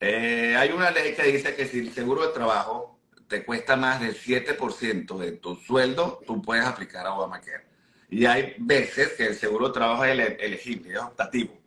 Eh, 0.00 0.56
hay 0.56 0.70
una 0.70 0.90
ley 0.90 1.14
que 1.14 1.22
dice 1.24 1.54
que 1.54 1.66
si 1.66 1.78
el 1.78 1.92
seguro 1.92 2.26
de 2.26 2.32
trabajo 2.32 2.95
te 3.28 3.44
cuesta 3.44 3.76
más 3.76 4.00
del 4.00 4.16
7% 4.16 5.18
de 5.18 5.32
tu 5.32 5.56
sueldo, 5.56 6.20
tú 6.26 6.40
puedes 6.40 6.64
aplicar 6.64 7.06
a 7.06 7.14
Obamacare. 7.14 7.64
Y 8.08 8.24
hay 8.26 8.54
veces 8.58 9.14
que 9.14 9.26
el 9.26 9.34
seguro 9.34 9.68
de 9.68 9.74
trabajo 9.74 10.04
es 10.04 10.18
elegible, 10.38 10.92
es 10.92 11.00
optativo. 11.00 11.58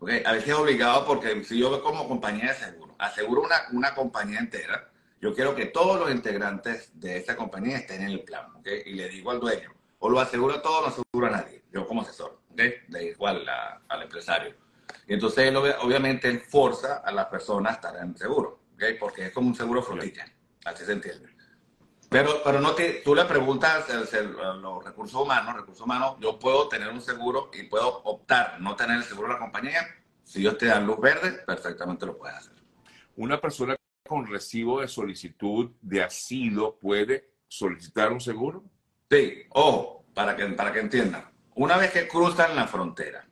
¿okay? 0.00 0.22
A 0.24 0.32
veces 0.32 0.48
es 0.48 0.54
obligado 0.54 1.06
porque 1.06 1.44
si 1.44 1.58
yo 1.58 1.82
como 1.82 2.08
compañía 2.08 2.48
de 2.48 2.54
seguro, 2.54 2.94
aseguro 2.98 3.42
una, 3.42 3.56
una 3.72 3.94
compañía 3.94 4.40
entera, 4.40 4.90
yo 5.20 5.34
quiero 5.34 5.54
que 5.54 5.66
todos 5.66 5.98
los 6.00 6.10
integrantes 6.10 6.90
de 6.94 7.16
esa 7.18 7.36
compañía 7.36 7.78
estén 7.78 8.02
en 8.02 8.10
el 8.10 8.20
plan. 8.20 8.46
¿okay? 8.56 8.82
Y 8.86 8.94
le 8.94 9.08
digo 9.08 9.30
al 9.30 9.40
dueño, 9.40 9.72
o 10.00 10.08
lo 10.08 10.20
aseguro 10.20 10.60
todo 10.60 10.78
o 10.78 10.82
no 10.82 10.86
aseguro 10.88 11.26
a 11.26 11.30
nadie, 11.30 11.62
yo 11.72 11.86
como 11.86 12.02
asesor, 12.02 12.40
¿okay? 12.52 12.74
de 12.88 13.10
igual 13.10 13.46
al 13.88 14.02
empresario. 14.02 14.54
Y 15.06 15.14
entonces 15.14 15.44
él, 15.44 15.56
obviamente 15.56 16.28
él 16.28 16.40
forza 16.40 16.98
a 16.98 17.12
las 17.12 17.26
personas 17.26 17.72
a 17.72 17.74
estar 17.76 17.96
en 17.96 18.10
el 18.10 18.16
seguro, 18.16 18.60
¿okay? 18.74 18.94
porque 18.94 19.26
es 19.26 19.32
como 19.32 19.48
un 19.48 19.54
seguro 19.54 19.80
flotilla, 19.80 20.26
así 20.64 20.84
se 20.84 20.92
entiende. 20.92 21.28
Pero, 22.08 22.40
pero 22.42 22.60
no 22.60 22.74
te, 22.74 23.02
tú 23.04 23.14
le 23.14 23.24
preguntas 23.26 23.84
a 23.90 24.54
los 24.54 24.84
recursos 24.84 25.20
humanos, 25.20 25.54
recursos 25.54 25.84
humanos, 25.84 26.16
yo 26.20 26.38
puedo 26.38 26.68
tener 26.68 26.88
un 26.88 27.02
seguro 27.02 27.50
y 27.52 27.64
puedo 27.64 28.02
optar 28.04 28.58
no 28.60 28.74
tener 28.76 28.96
el 28.96 29.04
seguro 29.04 29.28
de 29.28 29.34
la 29.34 29.40
compañía. 29.40 29.86
Si 30.24 30.40
ellos 30.40 30.56
te 30.56 30.66
dan 30.66 30.86
luz 30.86 30.98
verde, 31.00 31.32
perfectamente 31.46 32.06
lo 32.06 32.16
puedes 32.16 32.36
hacer. 32.36 32.54
Una 33.16 33.40
persona 33.40 33.76
con 34.06 34.26
recibo 34.26 34.80
de 34.80 34.88
solicitud 34.88 35.70
de 35.82 36.02
asilo 36.02 36.78
puede 36.80 37.30
solicitar 37.46 38.10
un 38.10 38.20
seguro? 38.20 38.64
Sí, 39.10 39.42
ojo, 39.50 40.06
para 40.14 40.34
que, 40.34 40.46
para 40.46 40.72
que 40.72 40.80
entiendan. 40.80 41.30
Una 41.54 41.76
vez 41.76 41.90
que 41.90 42.08
cruzan 42.08 42.56
la 42.56 42.66
frontera 42.66 43.28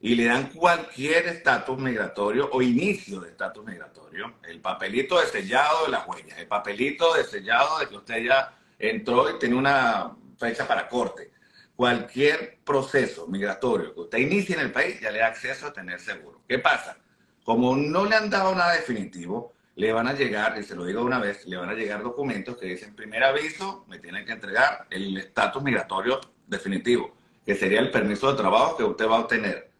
y 0.00 0.14
le 0.14 0.26
dan 0.26 0.50
cualquier 0.50 1.26
estatus 1.26 1.78
migratorio 1.78 2.50
o 2.52 2.60
inicio 2.62 3.20
de 3.20 3.30
estatus 3.30 3.64
migratorio, 3.64 4.34
el 4.44 4.60
papelito 4.60 5.18
de 5.20 5.26
sellado 5.26 5.86
de 5.86 5.92
las 5.92 6.06
huellas, 6.06 6.38
el 6.38 6.46
papelito 6.46 7.14
de 7.14 7.24
sellado 7.24 7.78
de 7.78 7.88
que 7.88 7.96
usted 7.96 8.24
ya 8.24 8.54
entró 8.78 9.30
y 9.30 9.38
tiene 9.38 9.56
una 9.56 10.14
fecha 10.38 10.66
para 10.68 10.88
corte. 10.88 11.32
Cualquier 11.74 12.58
proceso 12.64 13.26
migratorio 13.26 13.94
que 13.94 14.00
usted 14.00 14.18
inicie 14.18 14.54
en 14.54 14.62
el 14.62 14.72
país 14.72 15.00
ya 15.00 15.10
le 15.10 15.18
da 15.18 15.26
acceso 15.26 15.66
a 15.66 15.72
tener 15.72 16.00
seguro. 16.00 16.40
¿Qué 16.48 16.58
pasa? 16.58 16.98
Como 17.44 17.76
no 17.76 18.04
le 18.06 18.16
han 18.16 18.30
dado 18.30 18.54
nada 18.54 18.72
definitivo, 18.72 19.54
le 19.76 19.92
van 19.92 20.08
a 20.08 20.14
llegar, 20.14 20.58
y 20.58 20.62
se 20.62 20.74
lo 20.74 20.86
digo 20.86 21.02
una 21.02 21.18
vez, 21.18 21.46
le 21.46 21.56
van 21.56 21.68
a 21.68 21.74
llegar 21.74 22.02
documentos 22.02 22.56
que 22.56 22.66
dicen, 22.66 22.96
primer 22.96 23.22
aviso, 23.22 23.84
me 23.88 23.98
tienen 23.98 24.24
que 24.24 24.32
entregar 24.32 24.86
el 24.90 25.16
estatus 25.18 25.62
migratorio 25.62 26.18
definitivo, 26.46 27.14
que 27.44 27.54
sería 27.54 27.80
el 27.80 27.90
permiso 27.90 28.30
de 28.30 28.38
trabajo 28.38 28.76
que 28.76 28.84
usted 28.84 29.06
va 29.06 29.16
a 29.16 29.20
obtener. 29.20 29.70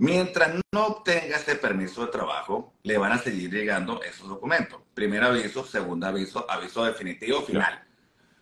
Mientras 0.00 0.54
no 0.72 0.86
obtenga 0.86 1.36
ese 1.36 1.56
permiso 1.56 2.06
de 2.06 2.10
trabajo, 2.10 2.72
le 2.84 2.96
van 2.96 3.12
a 3.12 3.18
seguir 3.18 3.52
llegando 3.52 4.02
esos 4.02 4.30
documentos. 4.30 4.80
Primer 4.94 5.22
aviso, 5.22 5.62
segundo 5.62 6.06
aviso, 6.06 6.50
aviso 6.50 6.86
definitivo, 6.86 7.42
final. 7.42 7.84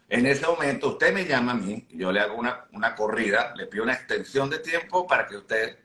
En 0.08 0.26
ese 0.26 0.46
momento 0.46 0.90
usted 0.90 1.12
me 1.12 1.24
llama 1.24 1.50
a 1.50 1.54
mí, 1.56 1.84
yo 1.90 2.12
le 2.12 2.20
hago 2.20 2.36
una, 2.36 2.66
una 2.74 2.94
corrida, 2.94 3.52
le 3.56 3.66
pido 3.66 3.82
una 3.82 3.94
extensión 3.94 4.48
de 4.48 4.60
tiempo 4.60 5.04
para 5.04 5.26
que 5.26 5.36
usted, 5.36 5.76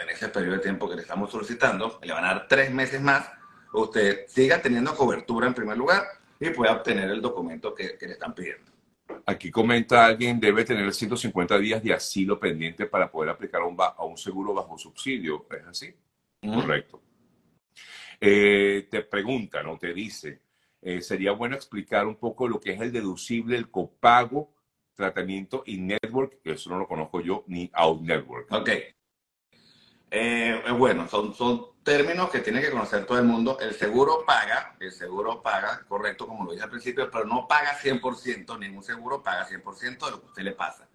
en 0.00 0.08
ese 0.08 0.28
periodo 0.28 0.54
de 0.54 0.62
tiempo 0.62 0.88
que 0.88 0.96
le 0.96 1.02
estamos 1.02 1.30
solicitando, 1.30 2.00
le 2.02 2.14
van 2.14 2.24
a 2.24 2.28
dar 2.28 2.48
tres 2.48 2.72
meses 2.72 3.02
más, 3.02 3.30
usted 3.74 4.24
siga 4.28 4.62
teniendo 4.62 4.96
cobertura 4.96 5.46
en 5.46 5.52
primer 5.52 5.76
lugar 5.76 6.04
y 6.40 6.48
pueda 6.48 6.72
obtener 6.72 7.10
el 7.10 7.20
documento 7.20 7.74
que, 7.74 7.98
que 7.98 8.06
le 8.06 8.14
están 8.14 8.34
pidiendo. 8.34 8.77
Aquí 9.26 9.50
comenta 9.50 10.06
alguien, 10.06 10.40
debe 10.40 10.64
tener 10.64 10.92
150 10.92 11.58
días 11.58 11.82
de 11.82 11.92
asilo 11.92 12.38
pendiente 12.38 12.86
para 12.86 13.10
poder 13.10 13.30
aplicar 13.30 13.62
a 13.62 13.64
un, 13.64 13.76
a 13.78 14.04
un 14.04 14.16
seguro 14.16 14.54
bajo 14.54 14.78
subsidio. 14.78 15.46
¿Es 15.50 15.66
así? 15.66 15.94
Correcto. 16.40 17.02
Eh, 18.20 18.88
te 18.90 19.02
pregunta, 19.02 19.62
¿no? 19.62 19.78
Te 19.78 19.92
dice, 19.92 20.42
eh, 20.82 21.00
sería 21.00 21.32
bueno 21.32 21.54
explicar 21.54 22.06
un 22.06 22.16
poco 22.16 22.48
lo 22.48 22.60
que 22.60 22.72
es 22.72 22.80
el 22.80 22.92
deducible, 22.92 23.56
el 23.56 23.70
copago, 23.70 24.52
tratamiento 24.94 25.62
y 25.66 25.78
network, 25.78 26.42
que 26.42 26.52
eso 26.52 26.70
no 26.70 26.78
lo 26.78 26.88
conozco 26.88 27.20
yo, 27.20 27.44
ni 27.46 27.70
out 27.74 28.00
network. 28.00 28.52
Ok. 28.52 28.70
Eh, 30.10 30.62
bueno, 30.76 31.06
son, 31.06 31.34
son 31.34 31.66
términos 31.88 32.28
que 32.28 32.40
tiene 32.40 32.60
que 32.60 32.70
conocer 32.70 33.06
todo 33.06 33.18
el 33.18 33.24
mundo. 33.24 33.58
El 33.58 33.74
seguro 33.74 34.22
paga, 34.26 34.76
el 34.78 34.92
seguro 34.92 35.40
paga, 35.42 35.86
correcto, 35.88 36.26
como 36.26 36.44
lo 36.44 36.52
dije 36.52 36.62
al 36.62 36.68
principio, 36.68 37.10
pero 37.10 37.24
no 37.24 37.48
paga 37.48 37.78
100%, 37.78 38.58
ningún 38.58 38.82
seguro 38.82 39.22
paga 39.22 39.48
100% 39.48 40.04
de 40.04 40.10
lo 40.10 40.20
que 40.20 40.26
a 40.26 40.28
usted 40.28 40.42
le 40.42 40.52
pasa. 40.52 40.86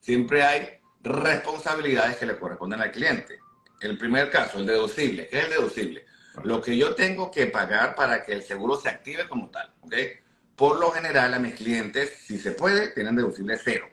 Siempre 0.00 0.42
hay 0.42 0.80
responsabilidades 1.00 2.16
que 2.16 2.26
le 2.26 2.36
corresponden 2.36 2.80
al 2.80 2.90
cliente. 2.90 3.38
El 3.80 3.96
primer 3.96 4.30
caso, 4.30 4.58
el 4.58 4.66
deducible. 4.66 5.28
¿Qué 5.28 5.38
es 5.38 5.44
el 5.44 5.50
deducible? 5.50 6.06
Lo 6.42 6.60
que 6.60 6.76
yo 6.76 6.96
tengo 6.96 7.30
que 7.30 7.46
pagar 7.46 7.94
para 7.94 8.24
que 8.24 8.32
el 8.32 8.42
seguro 8.42 8.76
se 8.76 8.88
active 8.88 9.28
como 9.28 9.48
tal. 9.48 9.72
¿ok? 9.82 9.94
Por 10.56 10.80
lo 10.80 10.90
general, 10.90 11.34
a 11.34 11.38
mis 11.38 11.54
clientes, 11.54 12.18
si 12.26 12.36
se 12.40 12.50
puede, 12.50 12.88
tienen 12.88 13.14
deducible 13.14 13.60
cero. 13.62 13.88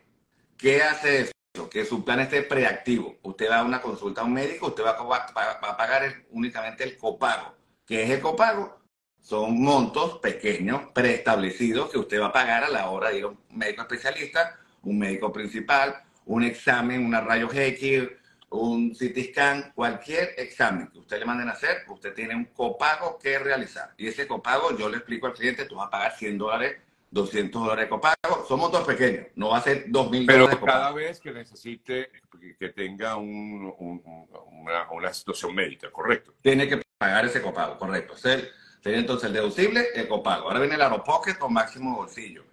¿Qué 0.58 0.82
hace 0.82 1.22
eso? 1.22 1.32
Que 1.68 1.84
su 1.84 2.06
plan 2.06 2.20
esté 2.20 2.44
preactivo. 2.44 3.18
Usted 3.24 3.50
va 3.50 3.60
a 3.60 3.64
una 3.64 3.82
consulta 3.82 4.22
a 4.22 4.26
un 4.26 4.34
médico, 4.34 4.68
usted 4.68 4.84
va 4.84 4.92
a, 4.92 5.78
pagar 5.78 6.24
únicamente 6.30 6.84
el 6.84 6.96
copago. 6.96 7.56
¿Qué 7.86 8.04
es 8.04 8.12
el 8.12 8.22
copago? 8.22 8.80
Son 9.20 9.60
montos 9.60 10.20
pequeños, 10.20 10.84
preestablecidos, 10.94 11.90
que 11.90 11.98
usted 11.98 12.22
va 12.22 12.28
a 12.28 12.32
pagar 12.32 12.64
a 12.64 12.70
la 12.70 12.90
hora 12.90 13.10
de 13.10 13.18
ir 13.18 13.24
a 13.24 13.28
un 13.28 13.40
médico 13.52 13.82
especialista, 13.82 14.60
un 14.84 15.00
médico 15.00 15.34
principal, 15.34 16.04
un 16.26 16.44
examen, 16.44 17.04
una 17.04 17.22
rayos 17.22 17.54
X, 17.54 18.08
un 18.52 18.92
CT 18.92 19.32
scan, 19.32 19.72
cualquier 19.76 20.36
examen 20.38 20.88
que 20.88 21.00
usted 21.00 21.20
le 21.20 21.26
manden 21.26 21.50
a 21.50 21.54
hacer, 21.54 21.84
usted 21.88 22.14
tiene 22.14 22.36
un 22.36 22.46
copago 22.46 23.18
que 23.18 23.40
realizar. 23.40 23.94
Y 23.98 24.08
ese 24.08 24.28
copago, 24.28 24.78
yo 24.78 24.88
le 24.88 24.98
explico 24.98 25.28
al 25.28 25.34
cliente, 25.34 25.66
tú 25.66 25.76
vas 25.76 25.88
a 25.88 25.92
pagar 25.92 26.16
100 26.16 26.38
dólares 26.38 26.78
200 27.12 27.62
dólares 27.62 27.86
de 27.86 27.90
copago. 27.90 28.46
Somos 28.48 28.72
dos 28.72 28.86
pequeños, 28.86 29.28
no 29.36 29.50
va 29.50 29.58
a 29.58 29.62
ser 29.62 29.88
2.000 29.88 29.92
dólares. 29.92 30.26
Pero 30.28 30.62
cada 30.62 30.92
vez 30.92 31.20
que 31.20 31.32
necesite 31.32 32.12
que 32.60 32.70
tenga 32.70 33.16
un, 33.16 33.74
una, 33.80 34.92
una, 34.92 35.14
situación 35.14 35.54
médica, 35.54 35.92
¿correcto? 35.92 36.34
Tiene 36.42 36.68
que 36.68 36.82
pagar 36.98 37.26
ese 37.26 37.42
copago, 37.42 37.78
correcto. 37.78 38.16
Sería 38.16 39.00
entonces 39.00 39.28
el 39.28 39.34
deducible, 39.34 39.88
el 39.96 40.08
copago. 40.08 40.48
Ahora 40.48 40.60
viene 40.60 40.76
el 40.76 40.82
aeropocket 40.82 41.38
con 41.38 41.54
máximo 41.54 41.96
bolsillo. 41.96 42.44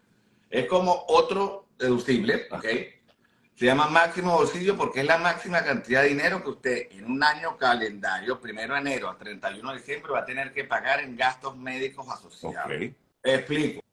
Es 0.51 0.67
como 0.67 1.05
otro 1.09 1.69
deducible, 1.79 2.47
¿ok? 2.51 2.65
Se 3.55 3.65
llama 3.65 3.89
máximo 3.89 4.35
bolsillo 4.35 4.77
porque 4.77 5.01
es 5.01 5.07
la 5.07 5.17
máxima 5.17 5.65
cantidad 5.65 6.03
de 6.03 6.09
dinero 6.09 6.43
que 6.43 6.51
usted 6.51 6.89
en 6.91 7.11
un 7.11 7.23
año 7.23 7.57
calendario, 7.57 8.39
primero 8.39 8.75
de 8.75 8.81
enero 8.81 9.09
a 9.09 9.17
31 9.17 9.73
de 9.73 9.79
diciembre, 9.79 10.13
va 10.13 10.21
a 10.21 10.25
tener 10.27 10.53
que 10.53 10.65
pagar 10.65 11.01
en 11.01 11.17
gastos 11.17 11.57
médicos 11.57 12.07
asociados. 12.09 12.71
Explico. 13.23 13.86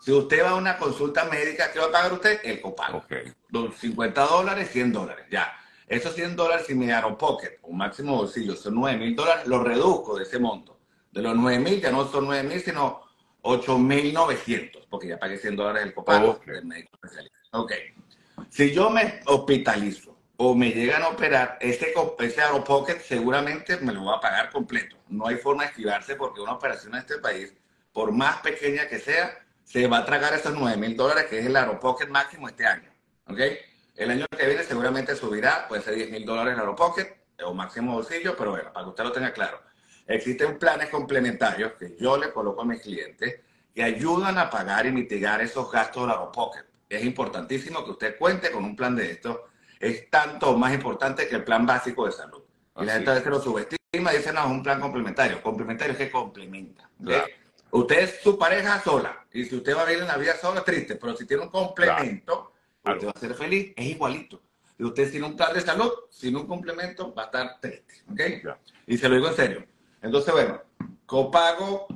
Si 0.00 0.12
usted 0.12 0.44
va 0.44 0.50
a 0.50 0.54
una 0.54 0.76
consulta 0.76 1.24
médica, 1.24 1.72
¿qué 1.72 1.78
va 1.78 1.86
a 1.86 1.92
pagar 1.92 2.12
usted? 2.12 2.40
El 2.44 2.60
copago. 2.60 2.98
Okay. 2.98 3.32
50 3.78 4.26
dólares, 4.26 4.70
100 4.70 4.92
dólares, 4.92 5.26
ya. 5.30 5.52
Esos 5.88 6.14
100 6.14 6.36
dólares, 6.36 6.66
si 6.66 6.74
me 6.74 6.86
dieron 6.86 7.16
pocket, 7.16 7.58
un 7.62 7.78
máximo 7.78 8.16
bolsillo, 8.16 8.56
son 8.56 8.74
9 8.74 8.98
mil 8.98 9.16
dólares, 9.16 9.46
lo 9.46 9.62
reduzco 9.62 10.16
de 10.16 10.24
ese 10.24 10.38
monto. 10.38 10.78
De 11.12 11.22
los 11.22 11.36
9 11.36 11.58
mil, 11.60 11.80
ya 11.80 11.90
no 11.90 12.06
son 12.08 12.26
9 12.26 12.42
mil, 12.42 12.60
sino 12.60 13.02
8 13.42 13.78
mil 13.78 14.12
900, 14.12 14.86
porque 14.90 15.08
ya 15.08 15.18
pagué 15.18 15.38
100 15.38 15.56
dólares 15.56 15.84
el 15.84 15.94
copago 15.94 16.40
del 16.44 16.64
médico 16.64 16.90
especialista. 16.94 17.38
Ok. 17.52 17.72
Si 18.50 18.72
yo 18.72 18.90
me 18.90 19.20
hospitalizo 19.26 20.16
o 20.36 20.54
me 20.54 20.70
llegan 20.70 21.02
a 21.02 21.08
operar, 21.08 21.56
ese, 21.60 21.94
ese 22.18 22.42
Pocket 22.66 23.00
seguramente 23.00 23.78
me 23.78 23.92
lo 23.92 24.04
va 24.04 24.16
a 24.16 24.20
pagar 24.20 24.50
completo. 24.50 24.96
No 25.08 25.26
hay 25.28 25.36
forma 25.36 25.62
de 25.62 25.70
esquivarse 25.70 26.16
porque 26.16 26.40
una 26.40 26.52
operación 26.52 26.94
en 26.94 27.00
este 27.00 27.18
país, 27.18 27.54
por 27.92 28.12
más 28.12 28.38
pequeña 28.38 28.88
que 28.88 28.98
sea, 28.98 29.45
se 29.66 29.86
va 29.88 29.98
a 29.98 30.04
tragar 30.06 30.32
esos 30.32 30.54
9 30.54 30.76
mil 30.76 30.96
dólares, 30.96 31.26
que 31.28 31.40
es 31.40 31.46
el 31.46 31.56
Aeropocket 31.56 32.08
máximo 32.08 32.48
este 32.48 32.64
año. 32.64 32.88
¿Ok? 33.26 33.40
El 33.96 34.10
año 34.10 34.26
que 34.30 34.46
viene 34.46 34.62
seguramente 34.62 35.16
subirá, 35.16 35.66
puede 35.68 35.82
ser 35.82 35.96
10 35.96 36.10
mil 36.12 36.24
dólares 36.24 36.54
el 36.54 36.60
Aeropocket 36.60 37.16
o 37.44 37.52
máximo 37.52 37.94
bolsillo, 37.94 38.36
pero 38.36 38.52
bueno, 38.52 38.72
para 38.72 38.84
que 38.84 38.90
usted 38.90 39.04
lo 39.04 39.12
tenga 39.12 39.32
claro. 39.32 39.60
Existen 40.06 40.58
planes 40.58 40.88
complementarios 40.88 41.72
que 41.72 41.96
yo 41.98 42.16
le 42.16 42.32
coloco 42.32 42.62
a 42.62 42.64
mis 42.64 42.80
clientes 42.80 43.40
que 43.74 43.82
ayudan 43.82 44.38
a 44.38 44.48
pagar 44.48 44.86
y 44.86 44.92
mitigar 44.92 45.42
esos 45.42 45.70
gastos 45.70 46.04
del 46.04 46.12
Aeropocket. 46.12 46.64
Es 46.88 47.04
importantísimo 47.04 47.84
que 47.84 47.90
usted 47.90 48.18
cuente 48.18 48.52
con 48.52 48.64
un 48.64 48.76
plan 48.76 48.94
de 48.94 49.10
esto. 49.10 49.48
Es 49.80 50.08
tanto 50.08 50.56
más 50.56 50.72
importante 50.72 51.26
que 51.26 51.34
el 51.34 51.44
plan 51.44 51.66
básico 51.66 52.06
de 52.06 52.12
salud. 52.12 52.42
Y 52.80 52.84
la 52.84 52.94
gente 52.94 53.10
a 53.10 53.14
veces 53.14 53.28
lo 53.28 53.40
subestima 53.40 54.12
y 54.12 54.16
dice, 54.16 54.32
no, 54.32 54.44
es 54.44 54.50
un 54.50 54.62
plan 54.62 54.80
complementario. 54.80 55.42
Complementario 55.42 55.92
es 55.92 55.98
que 55.98 56.10
complementa. 56.10 56.88
Usted 57.76 57.98
es 57.98 58.20
su 58.22 58.38
pareja 58.38 58.82
sola. 58.82 59.26
Y 59.34 59.44
si 59.44 59.56
usted 59.56 59.76
va 59.76 59.82
a 59.82 59.84
vivir 59.84 60.00
en 60.00 60.08
la 60.08 60.16
vida 60.16 60.34
sola, 60.36 60.64
triste. 60.64 60.96
Pero 60.96 61.14
si 61.14 61.26
tiene 61.26 61.42
un 61.42 61.50
complemento, 61.50 62.54
usted 62.82 63.06
va 63.06 63.12
a 63.14 63.20
ser 63.20 63.34
feliz. 63.34 63.74
Es 63.76 63.84
igualito. 63.84 64.40
Y 64.78 64.84
usted 64.84 65.10
sin 65.10 65.24
un 65.24 65.36
plan 65.36 65.52
de 65.52 65.60
salud, 65.60 65.92
sin 66.08 66.36
un 66.36 66.46
complemento, 66.46 67.14
va 67.14 67.24
a 67.24 67.26
estar 67.26 67.60
triste. 67.60 68.02
¿Ok? 68.10 68.56
Y 68.86 68.96
se 68.96 69.08
lo 69.10 69.16
digo 69.16 69.28
en 69.28 69.36
serio. 69.36 69.66
Entonces, 70.00 70.32
bueno, 70.32 70.62
copago, 71.04 71.86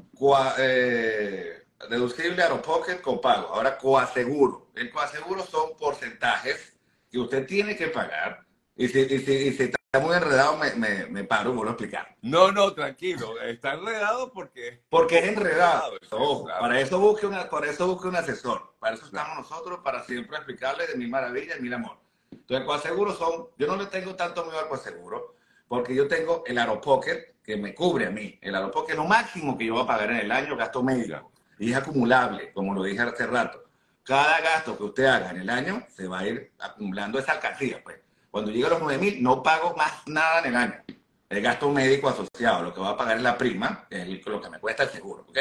eh, 0.58 1.64
deducible, 1.88 2.42
aeropocket, 2.42 3.00
copago. 3.00 3.48
Ahora, 3.48 3.78
coaseguro. 3.78 4.72
El 4.74 4.90
coaseguro 4.90 5.46
son 5.46 5.78
porcentajes 5.78 6.78
que 7.10 7.18
usted 7.18 7.46
tiene 7.46 7.74
que 7.74 7.86
pagar. 7.86 8.44
Y 8.76 8.86
si, 8.88 9.00
y 9.00 9.18
si, 9.18 9.32
y 9.32 9.52
si 9.54 9.72
está 9.92 10.06
muy 10.06 10.16
enredado, 10.16 10.56
me, 10.56 10.72
me, 10.74 11.06
me 11.06 11.24
paro 11.24 11.50
y 11.50 11.54
vuelvo 11.54 11.70
a 11.70 11.72
explicar. 11.72 12.14
No, 12.22 12.52
no, 12.52 12.72
tranquilo. 12.72 13.40
Está 13.40 13.74
enredado 13.74 14.32
porque... 14.32 14.84
Porque 14.88 15.18
es 15.18 15.24
enredado. 15.24 15.94
para, 16.60 16.80
eso 16.80 17.00
busque 17.00 17.26
una, 17.26 17.50
para 17.50 17.68
eso 17.68 17.88
busque 17.88 18.06
un 18.06 18.14
asesor. 18.14 18.72
Para 18.78 18.94
eso 18.94 19.06
estamos 19.06 19.38
nosotros, 19.38 19.80
para 19.82 20.04
siempre 20.04 20.36
explicarle 20.36 20.86
de 20.86 20.94
mi 20.94 21.08
maravilla 21.08 21.56
y 21.56 21.62
mi 21.62 21.72
amor. 21.72 21.96
Entonces, 22.30 22.64
coaseguro 22.64 23.12
son... 23.14 23.48
Yo 23.58 23.66
no 23.66 23.74
le 23.74 23.86
tengo 23.86 24.14
tanto 24.14 24.44
miedo 24.44 24.60
al 24.60 24.68
coaseguro 24.68 25.34
porque 25.66 25.92
yo 25.92 26.06
tengo 26.06 26.44
el 26.46 26.58
Aeropocket 26.58 27.42
que 27.42 27.56
me 27.56 27.74
cubre 27.74 28.06
a 28.06 28.10
mí. 28.10 28.38
El 28.42 28.54
Aeropocket 28.54 28.90
es 28.90 28.96
lo 28.96 29.06
máximo 29.06 29.58
que 29.58 29.66
yo 29.66 29.74
voy 29.74 29.82
a 29.82 29.88
pagar 29.88 30.12
en 30.12 30.18
el 30.18 30.30
año, 30.30 30.56
gasto 30.56 30.84
medio. 30.84 31.32
Y 31.58 31.72
es 31.72 31.76
acumulable, 31.76 32.52
como 32.52 32.74
lo 32.74 32.84
dije 32.84 33.00
hace 33.00 33.26
rato. 33.26 33.64
Cada 34.04 34.40
gasto 34.40 34.78
que 34.78 34.84
usted 34.84 35.06
haga 35.06 35.30
en 35.30 35.38
el 35.38 35.50
año 35.50 35.84
se 35.88 36.06
va 36.06 36.20
a 36.20 36.28
ir 36.28 36.52
acumulando 36.60 37.18
esa 37.18 37.32
alcancía, 37.32 37.82
pues. 37.82 37.98
Cuando 38.30 38.50
llegue 38.50 38.66
a 38.66 38.70
los 38.70 38.80
9 38.80 38.98
mil, 38.98 39.22
no 39.22 39.42
pago 39.42 39.74
más 39.76 40.06
nada 40.06 40.40
en 40.40 40.46
el 40.46 40.56
año. 40.56 40.74
El 41.28 41.42
gasto 41.42 41.70
médico 41.70 42.08
asociado, 42.08 42.62
lo 42.62 42.74
que 42.74 42.80
va 42.80 42.90
a 42.90 42.96
pagar 42.96 43.16
es 43.16 43.22
la 43.22 43.36
prima, 43.36 43.86
que 43.88 44.02
es 44.02 44.26
lo 44.26 44.40
que 44.40 44.50
me 44.50 44.58
cuesta 44.58 44.84
el 44.84 44.90
seguro, 44.90 45.26
¿ok? 45.28 45.38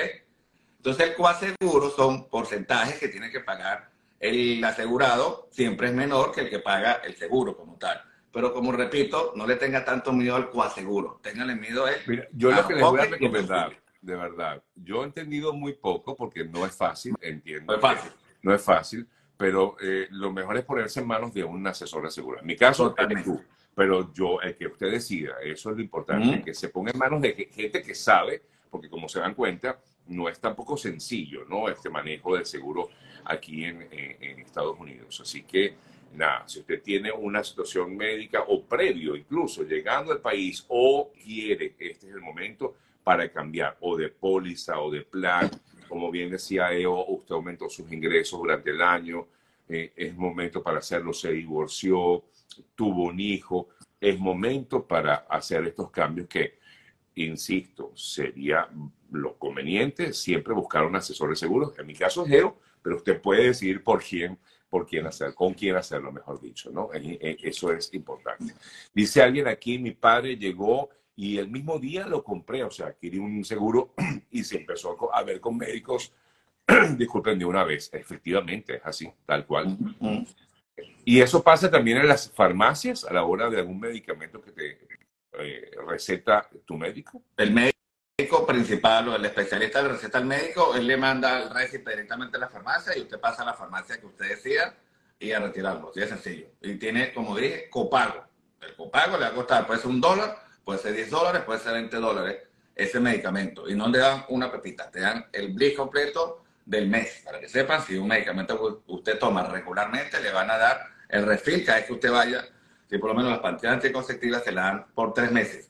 Entonces, 0.78 1.10
el 1.10 1.16
coaseguro 1.16 1.90
son 1.90 2.30
porcentajes 2.30 2.98
que 2.98 3.10
tiene 3.10 3.30
que 3.30 3.42
pagar 3.42 3.90
el 4.20 4.64
asegurado, 4.64 5.48
siempre 5.52 5.88
es 5.88 5.94
menor 5.94 6.32
que 6.32 6.42
el 6.42 6.50
que 6.50 6.60
paga 6.60 7.02
el 7.04 7.16
seguro 7.16 7.56
como 7.56 7.76
tal. 7.78 8.02
Pero 8.32 8.54
como 8.54 8.72
repito, 8.72 9.34
no 9.36 9.48
le 9.48 9.56
tenga 9.56 9.84
tanto 9.84 10.14
miedo 10.14 10.36
al 10.36 10.50
coaseguro, 10.50 11.20
téngale 11.22 11.56
miedo 11.56 11.86
a 11.86 11.92
él. 11.92 12.02
Mira, 12.08 12.28
yo 12.34 12.52
lo 12.52 12.68
que 12.68 12.76
les 12.76 12.84
voy 12.84 13.00
a 13.00 13.06
recomendar, 13.06 13.78
de 14.02 14.16
verdad, 14.16 14.64
yo 14.76 15.02
he 15.02 15.06
entendido 15.06 15.54
muy 15.54 15.74
poco 15.74 16.16
porque 16.16 16.46
no 16.46 16.66
es 16.66 16.76
fácil, 16.76 17.16
entiendo. 17.22 17.74
No 17.74 17.76
es 17.76 17.82
fácil. 17.82 18.12
No 18.42 18.54
es 18.54 18.62
fácil 18.62 19.08
pero 19.40 19.78
eh, 19.82 20.10
lo 20.12 20.34
mejor 20.34 20.58
es 20.58 20.66
ponerse 20.66 21.00
en 21.00 21.08
manos 21.08 21.34
de 21.34 21.46
un 21.46 21.66
asesor 21.66 22.04
de 22.04 22.12
seguridad. 22.12 22.42
En 22.42 22.48
mi 22.48 22.58
caso, 22.58 22.94
eres 22.98 23.24
tú. 23.24 23.42
pero 23.74 24.14
yo, 24.14 24.42
el 24.42 24.58
que 24.58 24.68
usted 24.68 24.92
decida, 24.92 25.36
eso 25.42 25.70
es 25.70 25.78
lo 25.78 25.82
importante, 25.82 26.42
que 26.44 26.54
se 26.54 26.68
ponga 26.68 26.92
en 26.92 26.98
manos 26.98 27.22
de 27.22 27.50
gente 27.50 27.82
que 27.82 27.96
sabe, 27.96 28.44
porque 28.70 28.90
como 28.90 29.08
se 29.08 29.22
dan 29.22 29.34
cuenta, 29.36 29.80
no 30.08 30.28
es 30.28 30.42
tampoco 30.42 30.76
sencillo, 30.76 31.46
¿no? 31.46 31.70
Este 31.70 31.90
manejo 31.90 32.36
del 32.36 32.46
seguro 32.46 32.90
aquí 33.24 33.64
en, 33.64 33.88
en, 33.90 34.40
Estados 34.42 34.78
Unidos. 34.78 35.22
Así 35.22 35.44
que, 35.44 35.74
nada, 36.16 36.46
si 36.46 36.60
usted 36.60 36.82
tiene 36.84 37.10
una 37.10 37.42
situación 37.42 37.96
médica 37.96 38.44
o 38.46 38.62
previo, 38.66 39.16
incluso 39.16 39.64
llegando 39.64 40.12
al 40.12 40.20
país, 40.20 40.66
o 40.68 41.14
quiere, 41.14 41.76
este 41.80 42.10
es 42.10 42.14
el 42.14 42.20
momento 42.20 42.76
para 43.06 43.32
cambiar 43.32 43.78
o 43.80 43.96
de 43.96 44.10
póliza 44.10 44.82
o 44.82 44.92
de 44.92 45.04
plan. 45.04 45.50
Como 45.90 46.12
bien 46.12 46.30
decía 46.30 46.72
Eo, 46.72 47.04
usted 47.08 47.34
aumentó 47.34 47.68
sus 47.70 47.92
ingresos 47.92 48.40
durante 48.40 48.70
el 48.70 48.82
año, 48.82 49.28
eh, 49.68 49.92
es 49.96 50.16
momento 50.16 50.62
para 50.62 50.78
hacerlo, 50.78 51.12
se 51.14 51.32
divorció, 51.32 52.24
tuvo 52.76 53.06
un 53.06 53.20
hijo, 53.20 53.70
es 54.00 54.18
momento 54.20 54.86
para 54.86 55.16
hacer 55.30 55.66
estos 55.66 55.90
cambios 55.90 56.28
que, 56.28 56.60
insisto, 57.16 57.92
sería 57.96 58.70
lo 59.12 59.38
conveniente 59.38 60.14
siempre 60.14 60.54
buscar 60.54 60.86
un 60.86 60.96
asesor 60.96 61.32
de 61.32 61.36
seguros. 61.36 61.78
En 61.78 61.88
mi 61.88 61.96
caso 61.96 62.24
es 62.24 62.30
Geo, 62.30 62.58
pero 62.82 62.98
usted 62.98 63.20
puede 63.20 63.48
decidir 63.48 63.84
por 63.84 64.04
quién, 64.04 64.38
por 64.70 64.86
quién 64.86 65.08
hacer, 65.08 65.34
con 65.34 65.54
quién 65.54 65.76
hacerlo, 65.76 66.12
mejor 66.12 66.40
dicho, 66.40 66.70
¿no? 66.72 66.90
Eso 66.94 67.74
es 67.74 67.92
importante. 67.94 68.54
Dice 68.94 69.22
alguien 69.22 69.48
aquí, 69.48 69.80
mi 69.80 69.92
padre 69.92 70.38
llegó 70.38 70.90
y 71.20 71.38
el 71.38 71.50
mismo 71.50 71.78
día 71.80 72.08
lo 72.08 72.24
compré, 72.24 72.64
o 72.64 72.72
sea, 72.72 72.88
adquirí 72.88 73.20
un 73.20 73.44
seguro 73.44 73.94
y 74.32 74.42
se 74.42 74.56
empezó 74.56 75.14
a 75.14 75.22
ver 75.22 75.42
con 75.42 75.58
médicos, 75.58 76.14
disculpen, 76.98 77.38
de 77.38 77.44
una 77.44 77.66
vez. 77.66 77.90
Efectivamente, 77.92 78.78
es 78.78 78.82
así, 78.86 79.12
tal 79.26 79.46
cual. 79.46 79.78
Y 81.04 81.20
eso 81.20 81.44
pasa 81.44 81.70
también 81.70 81.98
en 81.98 82.08
las 82.08 82.32
farmacias 82.32 83.04
a 83.04 83.12
la 83.12 83.26
hora 83.26 83.50
de 83.50 83.58
algún 83.58 83.82
medicamento 83.82 84.42
que 84.42 84.52
te 84.54 84.88
eh, 85.40 85.72
receta 85.86 86.48
tu 86.64 86.78
médico. 86.78 87.22
El 87.36 87.52
médico 87.52 88.48
principal 88.48 89.10
o 89.10 89.16
el 89.18 89.26
especialista 89.26 89.82
le 89.82 89.90
receta 89.90 90.20
al 90.20 90.26
médico, 90.26 90.74
él 90.74 90.88
le 90.88 90.96
manda 90.96 91.44
el 91.44 91.50
receta 91.50 91.92
directamente 91.92 92.38
a 92.38 92.40
la 92.40 92.48
farmacia 92.48 92.98
y 92.98 93.02
usted 93.02 93.20
pasa 93.20 93.42
a 93.42 93.48
la 93.48 93.54
farmacia 93.56 94.00
que 94.00 94.06
usted 94.06 94.30
decida 94.30 94.74
y 95.20 95.34
a 95.34 95.42
retirarlo. 95.42 95.90
Así 95.90 96.00
de 96.00 96.08
sencillo. 96.08 96.48
Y 96.62 96.76
tiene, 96.76 97.14
como 97.14 97.36
dije, 97.36 97.70
copago. 97.70 98.24
El 98.62 98.74
copago 98.78 99.18
le 99.18 99.26
va 99.26 99.32
a 99.32 99.36
costar, 99.36 99.68
puede 99.68 99.82
ser 99.82 99.90
un 99.90 100.00
dólar, 100.00 100.49
puede 100.70 100.84
ser 100.84 100.94
10 100.94 101.10
dólares, 101.10 101.42
puede 101.42 101.60
ser 101.60 101.74
20 101.74 101.98
dólares 101.98 102.38
ese 102.76 103.00
medicamento. 103.00 103.68
Y 103.68 103.76
no 103.76 103.88
le 103.88 103.98
dan 103.98 104.24
una 104.30 104.52
pepita, 104.52 104.92
te 104.92 105.00
dan 105.00 105.26
el 105.34 105.52
blitz 105.52 105.76
completo 105.76 106.44
del 106.64 106.88
mes. 106.88 107.24
Para 107.26 107.40
que 107.40 107.50
sepan, 107.50 107.82
si 107.82 107.98
un 107.98 108.08
medicamento 108.08 108.84
usted 108.86 109.18
toma 109.18 109.48
regularmente, 109.48 110.22
le 110.22 110.32
van 110.32 110.52
a 110.52 110.58
dar 110.58 110.82
el 111.10 111.26
refil 111.26 111.66
cada 111.66 111.80
vez 111.80 111.88
que 111.88 111.94
usted 111.94 112.12
vaya. 112.12 112.46
Si 112.88 113.00
por 113.00 113.10
lo 113.10 113.16
menos 113.16 113.32
las 113.32 113.40
pantallas 113.40 113.78
anticonceptivas 113.78 114.44
se 114.44 114.52
la 114.52 114.62
dan 114.62 114.86
por 114.94 115.12
tres 115.12 115.32
meses 115.32 115.70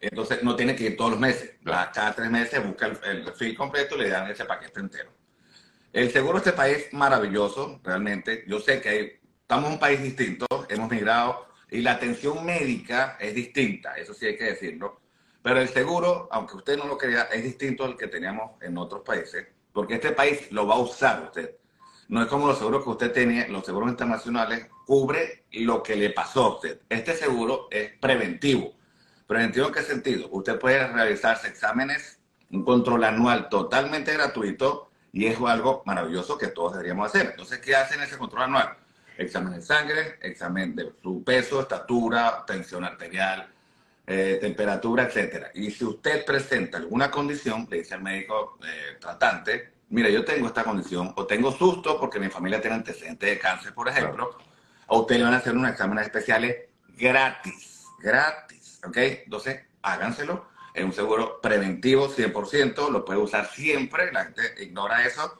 entonces 0.00 0.42
no 0.42 0.54
tiene 0.56 0.76
que 0.76 0.84
ir 0.84 0.96
todos 0.96 1.12
los 1.12 1.20
meses. 1.20 1.52
Cada 1.64 2.14
tres 2.14 2.30
meses 2.30 2.64
busca 2.64 2.86
el, 2.86 3.32
el 3.40 3.56
completo 3.56 3.96
y 3.96 4.00
le 4.00 4.08
dan 4.10 4.30
ese 4.30 4.44
paquete 4.44 4.80
entero. 4.80 5.10
El 5.92 6.10
seguro 6.10 6.34
de 6.34 6.38
este 6.38 6.52
país 6.52 6.88
maravilloso, 6.92 7.80
realmente. 7.82 8.44
Yo 8.46 8.60
sé 8.60 8.80
que 8.80 9.20
estamos 9.40 9.66
en 9.66 9.72
un 9.74 9.78
país 9.78 10.02
distinto, 10.02 10.46
hemos 10.68 10.90
migrado 10.90 11.45
y 11.70 11.80
la 11.80 11.92
atención 11.92 12.44
médica 12.44 13.16
es 13.20 13.34
distinta, 13.34 13.94
eso 13.94 14.14
sí 14.14 14.26
hay 14.26 14.36
que 14.36 14.44
decirlo. 14.44 15.00
Pero 15.42 15.60
el 15.60 15.68
seguro, 15.68 16.28
aunque 16.30 16.56
usted 16.56 16.76
no 16.76 16.86
lo 16.86 16.98
crea, 16.98 17.22
es 17.32 17.42
distinto 17.42 17.84
al 17.84 17.96
que 17.96 18.08
teníamos 18.08 18.60
en 18.62 18.76
otros 18.78 19.02
países, 19.02 19.46
porque 19.72 19.94
este 19.94 20.12
país 20.12 20.50
lo 20.50 20.66
va 20.66 20.74
a 20.74 20.78
usar 20.78 21.22
usted. 21.24 21.56
No 22.08 22.22
es 22.22 22.28
como 22.28 22.46
los 22.46 22.58
seguros 22.58 22.84
que 22.84 22.90
usted 22.90 23.12
tiene, 23.12 23.48
los 23.48 23.64
seguros 23.64 23.90
internacionales 23.90 24.68
cubre 24.86 25.44
lo 25.52 25.82
que 25.82 25.96
le 25.96 26.10
pasó 26.10 26.44
a 26.44 26.54
usted. 26.54 26.80
Este 26.88 27.14
seguro 27.14 27.66
es 27.70 27.92
preventivo. 27.98 28.74
¿Preventivo 29.26 29.66
en 29.66 29.72
qué 29.72 29.82
sentido? 29.82 30.28
Usted 30.30 30.58
puede 30.58 30.86
realizarse 30.86 31.48
exámenes, 31.48 32.20
un 32.50 32.64
control 32.64 33.02
anual 33.02 33.48
totalmente 33.48 34.12
gratuito 34.12 34.90
y 35.12 35.26
es 35.26 35.40
algo 35.40 35.82
maravilloso 35.84 36.38
que 36.38 36.48
todos 36.48 36.74
deberíamos 36.74 37.08
hacer. 37.08 37.30
Entonces, 37.30 37.58
¿qué 37.58 37.74
hacen 37.74 38.00
ese 38.02 38.18
control 38.18 38.42
anual? 38.44 38.76
Examen 39.18 39.54
de 39.54 39.62
sangre, 39.62 40.18
examen 40.22 40.76
de 40.76 40.92
su 41.02 41.24
peso, 41.24 41.60
estatura, 41.60 42.44
tensión 42.46 42.84
arterial, 42.84 43.48
eh, 44.06 44.38
temperatura, 44.40 45.04
etcétera. 45.04 45.50
Y 45.54 45.70
si 45.70 45.84
usted 45.84 46.24
presenta 46.24 46.78
alguna 46.78 47.10
condición, 47.10 47.66
le 47.70 47.78
dice 47.78 47.94
al 47.94 48.02
médico 48.02 48.58
eh, 48.64 48.96
tratante, 49.00 49.72
mira, 49.90 50.08
yo 50.10 50.24
tengo 50.24 50.46
esta 50.46 50.64
condición, 50.64 51.12
o 51.16 51.26
tengo 51.26 51.50
susto 51.52 51.98
porque 51.98 52.20
mi 52.20 52.28
familia 52.28 52.60
tiene 52.60 52.76
antecedentes 52.76 53.30
de 53.30 53.38
cáncer, 53.38 53.74
por 53.74 53.88
ejemplo, 53.88 54.36
a 54.86 54.96
usted 54.96 55.16
le 55.16 55.24
van 55.24 55.34
a 55.34 55.38
hacer 55.38 55.54
unos 55.54 55.70
exámenes 55.70 56.04
especiales 56.04 56.56
gratis, 56.96 57.84
gratis 57.98 58.46
¿Ok? 58.86 58.96
Entonces, 58.96 59.60
háganselo. 59.82 60.46
Es 60.72 60.84
un 60.84 60.92
seguro 60.92 61.40
preventivo 61.40 62.08
100%, 62.08 62.90
lo 62.90 63.04
puede 63.04 63.18
usar 63.18 63.46
siempre, 63.46 64.12
la 64.12 64.24
gente 64.24 64.42
ignora 64.62 65.06
eso. 65.06 65.38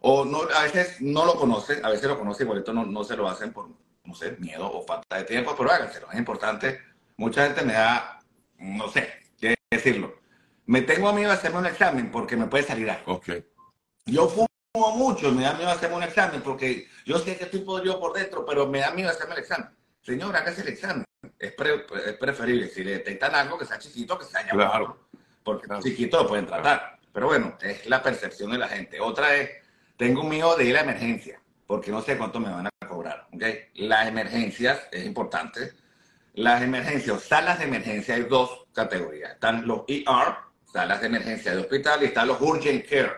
O 0.00 0.24
no, 0.24 0.42
a 0.54 0.62
veces 0.62 1.00
no 1.00 1.24
lo 1.24 1.34
conoce, 1.34 1.80
a 1.82 1.90
veces 1.90 2.08
lo 2.08 2.18
conoce 2.18 2.44
y 2.44 2.46
por 2.46 2.56
esto 2.56 2.72
no, 2.72 2.86
no 2.86 3.04
se 3.04 3.16
lo 3.16 3.28
hacen 3.28 3.52
por, 3.52 3.68
no 4.04 4.14
sé, 4.14 4.36
miedo 4.38 4.70
o 4.70 4.82
falta 4.82 5.18
de 5.18 5.24
tiempo, 5.24 5.54
pero 5.56 5.70
háganselo, 5.70 6.10
es 6.10 6.18
importante. 6.18 6.80
Mucha 7.16 7.44
gente 7.46 7.62
me 7.62 7.74
da, 7.74 8.18
no 8.58 8.88
sé, 8.88 9.08
qué 9.38 9.54
decirlo. 9.70 10.14
Me 10.66 10.82
tengo 10.82 11.12
miedo 11.12 11.30
a 11.30 11.34
hacerme 11.34 11.58
un 11.58 11.66
examen 11.66 12.10
porque 12.10 12.36
me 12.36 12.46
puede 12.46 12.64
salir 12.64 12.90
algo. 12.90 13.14
Okay. 13.14 13.44
Yo 14.06 14.28
fumo 14.28 14.96
mucho, 14.96 15.30
me 15.32 15.42
da 15.42 15.54
miedo 15.54 15.68
a 15.68 15.74
hacerme 15.74 15.96
un 15.96 16.02
examen 16.02 16.40
porque 16.40 16.88
yo 17.04 17.18
sé 17.18 17.36
que 17.36 17.44
estoy 17.44 17.64
yo 17.84 18.00
por 18.00 18.12
dentro, 18.14 18.46
pero 18.46 18.66
me 18.66 18.80
da 18.80 18.92
miedo 18.92 19.10
hacerme 19.10 19.34
el 19.34 19.40
examen. 19.40 19.68
Señor, 20.00 20.34
hágase 20.34 20.62
el 20.62 20.68
examen 20.68 21.04
es, 21.38 21.52
preferible, 22.18 22.68
si 22.68 22.84
le 22.84 22.92
detectan 22.92 23.34
algo, 23.34 23.58
que 23.58 23.64
sea 23.64 23.78
chiquito, 23.78 24.18
que 24.18 24.24
sea 24.24 24.46
claro. 24.46 25.08
porque 25.42 25.66
chiquito 25.82 26.22
lo 26.22 26.28
pueden 26.28 26.46
tratar. 26.46 26.98
Pero 27.12 27.26
bueno, 27.26 27.56
es 27.60 27.86
la 27.86 28.02
percepción 28.02 28.52
de 28.52 28.58
la 28.58 28.68
gente. 28.68 29.00
Otra 29.00 29.34
es, 29.36 29.50
tengo 30.00 30.24
miedo 30.24 30.56
de 30.56 30.64
ir 30.64 30.78
a 30.78 30.80
emergencia, 30.80 31.42
porque 31.66 31.90
no 31.90 32.00
sé 32.00 32.16
cuánto 32.16 32.40
me 32.40 32.48
van 32.48 32.68
a 32.68 32.88
cobrar. 32.88 33.28
¿okay? 33.34 33.66
Las 33.74 34.08
emergencias, 34.08 34.80
es 34.90 35.04
importante, 35.04 35.74
las 36.32 36.62
emergencias 36.62 37.18
o 37.18 37.20
salas 37.20 37.58
de 37.58 37.66
emergencia 37.66 38.14
hay 38.14 38.22
dos 38.22 38.64
categorías. 38.72 39.32
Están 39.32 39.66
los 39.66 39.82
ER, 39.86 40.36
salas 40.64 41.02
de 41.02 41.06
emergencia 41.06 41.52
de 41.52 41.58
hospital, 41.58 42.02
y 42.02 42.06
están 42.06 42.28
los 42.28 42.40
urgent 42.40 42.88
care. 42.88 43.12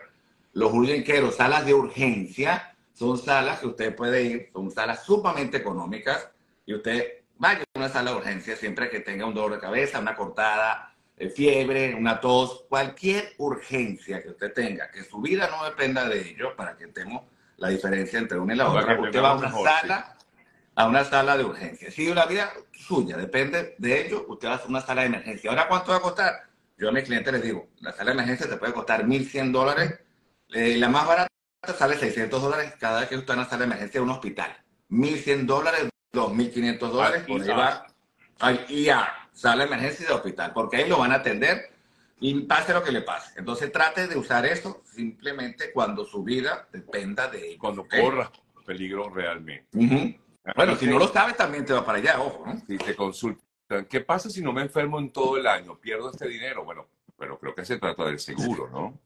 Los 0.55 0.73
urgent 0.73 1.07
care 1.07 1.23
o 1.23 1.31
salas 1.31 1.64
de 1.64 1.73
urgencia 1.73 2.75
son 2.92 3.16
salas 3.16 3.61
que 3.61 3.68
usted 3.68 3.95
puede 3.95 4.25
ir, 4.25 4.51
son 4.53 4.68
salas 4.73 5.05
sumamente 5.05 5.59
económicas 5.59 6.31
y 6.66 6.75
usted 6.75 7.23
vaya 7.37 7.62
a 7.75 7.79
una 7.79 7.90
sala 7.90 8.11
de 8.11 8.16
urgencia 8.16 8.57
siempre 8.57 8.90
que 8.90 8.99
tenga 8.99 9.25
un 9.25 9.35
dolor 9.35 9.53
de 9.53 9.61
cabeza, 9.61 10.01
una 10.01 10.16
cortada, 10.16 10.91
fiebre, 11.35 11.94
una 11.94 12.20
tos, 12.20 12.64
cualquier 12.68 13.33
urgencia 13.38 14.22
que 14.22 14.31
usted 14.31 14.53
tenga, 14.53 14.90
que 14.90 15.05
su 15.05 15.20
vida 15.20 15.48
no 15.51 15.64
dependa 15.64 16.09
de 16.09 16.20
ello, 16.20 16.57
para 16.57 16.77
que 16.77 16.88
tengamos 16.88 17.25
la 17.57 17.68
diferencia 17.68 18.18
entre 18.18 18.38
una 18.38 18.55
y 18.55 18.57
la 18.57 18.70
otra. 18.70 19.01
Usted 19.01 19.22
va 19.22 19.31
a 19.31 19.37
una 19.37 19.53
sala, 19.53 20.16
a 20.75 20.87
una 20.87 21.05
sala 21.05 21.37
de 21.37 21.44
urgencia. 21.44 21.90
Si 21.90 22.12
la 22.12 22.27
vida 22.27 22.53
suya 22.72 23.16
depende 23.16 23.75
de 23.79 24.07
ello, 24.07 24.25
usted 24.29 24.48
va 24.48 24.55
a 24.55 24.62
una 24.66 24.81
sala 24.81 25.03
de 25.03 25.09
emergencia. 25.09 25.51
Ahora, 25.51 25.68
¿cuánto 25.68 25.92
va 25.92 25.98
a 25.98 26.03
costar? 26.03 26.42
Yo 26.77 26.88
a 26.88 26.92
mis 26.92 27.05
clientes 27.05 27.33
les 27.33 27.42
digo, 27.42 27.68
la 27.81 27.92
sala 27.92 28.11
de 28.11 28.14
emergencia 28.14 28.48
te 28.48 28.57
puede 28.57 28.72
costar 28.72 29.05
1.100 29.05 29.53
dólares. 29.53 30.01
Eh, 30.53 30.77
la 30.77 30.88
más 30.88 31.07
barata 31.07 31.29
sale 31.79 31.96
600 31.96 32.42
dólares 32.42 32.75
cada 32.79 33.01
vez 33.01 33.09
que 33.09 33.14
usted 33.16 33.25
está 33.25 33.33
en 33.35 33.38
una 33.38 33.48
sala 33.48 33.59
de 33.61 33.64
emergencia 33.66 34.01
de 34.01 34.05
un 34.05 34.11
hospital. 34.11 34.57
1.100 34.90 35.46
dólares 35.46 35.92
2.500 36.12 36.79
dólares 36.79 37.22
por 37.27 37.42
llevar 37.42 37.87
al 38.40 38.66
IR, 38.68 39.07
sala 39.33 39.64
de 39.64 39.68
emergencia 39.68 40.07
de 40.07 40.12
hospital, 40.12 40.53
porque 40.53 40.77
ahí 40.77 40.88
lo 40.88 40.99
van 40.99 41.12
a 41.12 41.16
atender 41.16 41.71
y 42.21 42.40
pase 42.42 42.73
lo 42.73 42.83
que 42.83 42.92
le 42.92 43.03
pase. 43.03 43.38
Entonces 43.38 43.73
trate 43.73 44.07
de 44.07 44.16
usar 44.16 44.47
esto 44.47 44.83
simplemente 44.85 45.73
cuando 45.73 46.05
su 46.05 46.23
vida 46.23 46.68
dependa 46.73 47.29
de 47.29 47.57
Cuando 47.59 47.87
corra 47.87 48.31
peligro 48.64 49.11
realmente. 49.11 49.66
Bueno, 50.57 50.77
si 50.77 50.87
no 50.87 50.99
lo 50.99 51.09
sabes, 51.09 51.37
también 51.37 51.64
te 51.64 51.73
va 51.73 51.85
para 51.85 51.99
allá, 51.99 52.21
ojo. 52.21 52.45
¿no? 52.47 52.61
Si 52.66 52.79
te 52.79 52.95
consultan, 52.95 53.87
¿qué 53.88 54.01
pasa 54.01 54.31
si 54.31 54.40
no 54.40 54.53
me 54.53 54.62
enfermo 54.62 54.99
en 54.99 55.11
todo 55.11 55.37
el 55.37 55.47
año? 55.47 55.79
¿Pierdo 55.79 56.11
este 56.11 56.29
dinero? 56.29 56.64
Bueno, 56.64 56.88
pero 57.18 57.38
creo 57.38 57.55
que 57.55 57.64
se 57.64 57.79
trata 57.79 58.05
del 58.05 58.18
seguro, 58.18 58.68
¿no? 58.71 59.01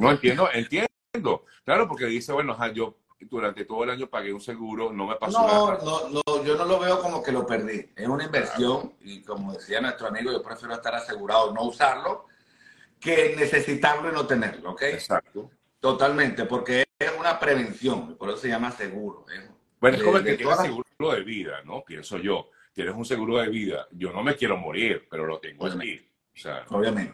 No 0.00 0.10
entiendo, 0.10 0.48
entiendo. 0.52 1.44
Claro, 1.64 1.88
porque 1.88 2.06
dice, 2.06 2.32
bueno, 2.32 2.56
yo 2.72 2.96
durante 3.20 3.64
todo 3.64 3.84
el 3.84 3.90
año 3.90 4.08
pagué 4.08 4.32
un 4.32 4.40
seguro, 4.40 4.92
no 4.92 5.06
me 5.06 5.16
pasó 5.16 5.46
nada. 5.46 5.78
No, 5.84 6.08
no, 6.08 6.44
yo 6.44 6.56
no 6.56 6.64
lo 6.64 6.78
veo 6.78 7.00
como 7.00 7.22
que 7.22 7.32
lo 7.32 7.46
perdí. 7.46 7.90
Es 7.96 8.06
una 8.06 8.24
inversión 8.24 8.94
y 9.00 9.22
como 9.22 9.52
decía 9.52 9.80
nuestro 9.80 10.08
amigo, 10.08 10.30
yo 10.30 10.42
prefiero 10.42 10.74
estar 10.74 10.94
asegurado, 10.94 11.52
no 11.52 11.62
usarlo, 11.62 12.26
que 13.00 13.34
necesitarlo 13.36 14.10
y 14.10 14.14
no 14.14 14.26
tenerlo, 14.26 14.72
¿ok? 14.72 14.82
Exacto. 14.82 15.50
Totalmente, 15.80 16.44
porque 16.46 16.84
es 16.98 17.12
una 17.18 17.38
prevención, 17.38 18.16
por 18.16 18.30
eso 18.30 18.38
se 18.38 18.48
llama 18.48 18.70
seguro. 18.70 19.26
Bueno, 19.80 19.96
es 19.96 20.02
como 20.02 20.16
el 20.16 20.24
que 20.24 20.36
tiene 20.36 20.54
seguro 20.56 20.84
de 21.12 21.22
vida, 21.22 21.62
¿no? 21.64 21.82
Pienso 21.84 22.18
yo. 22.18 22.50
Tienes 22.72 22.94
un 22.94 23.04
seguro 23.04 23.38
de 23.38 23.48
vida. 23.48 23.86
Yo 23.92 24.12
no 24.12 24.22
me 24.22 24.34
quiero 24.34 24.56
morir, 24.56 25.06
pero 25.08 25.26
lo 25.26 25.38
tengo 25.38 25.64
Obviamente. 25.64 26.08
O 26.34 26.38
sea, 26.38 26.64
Obviamente. 26.70 27.12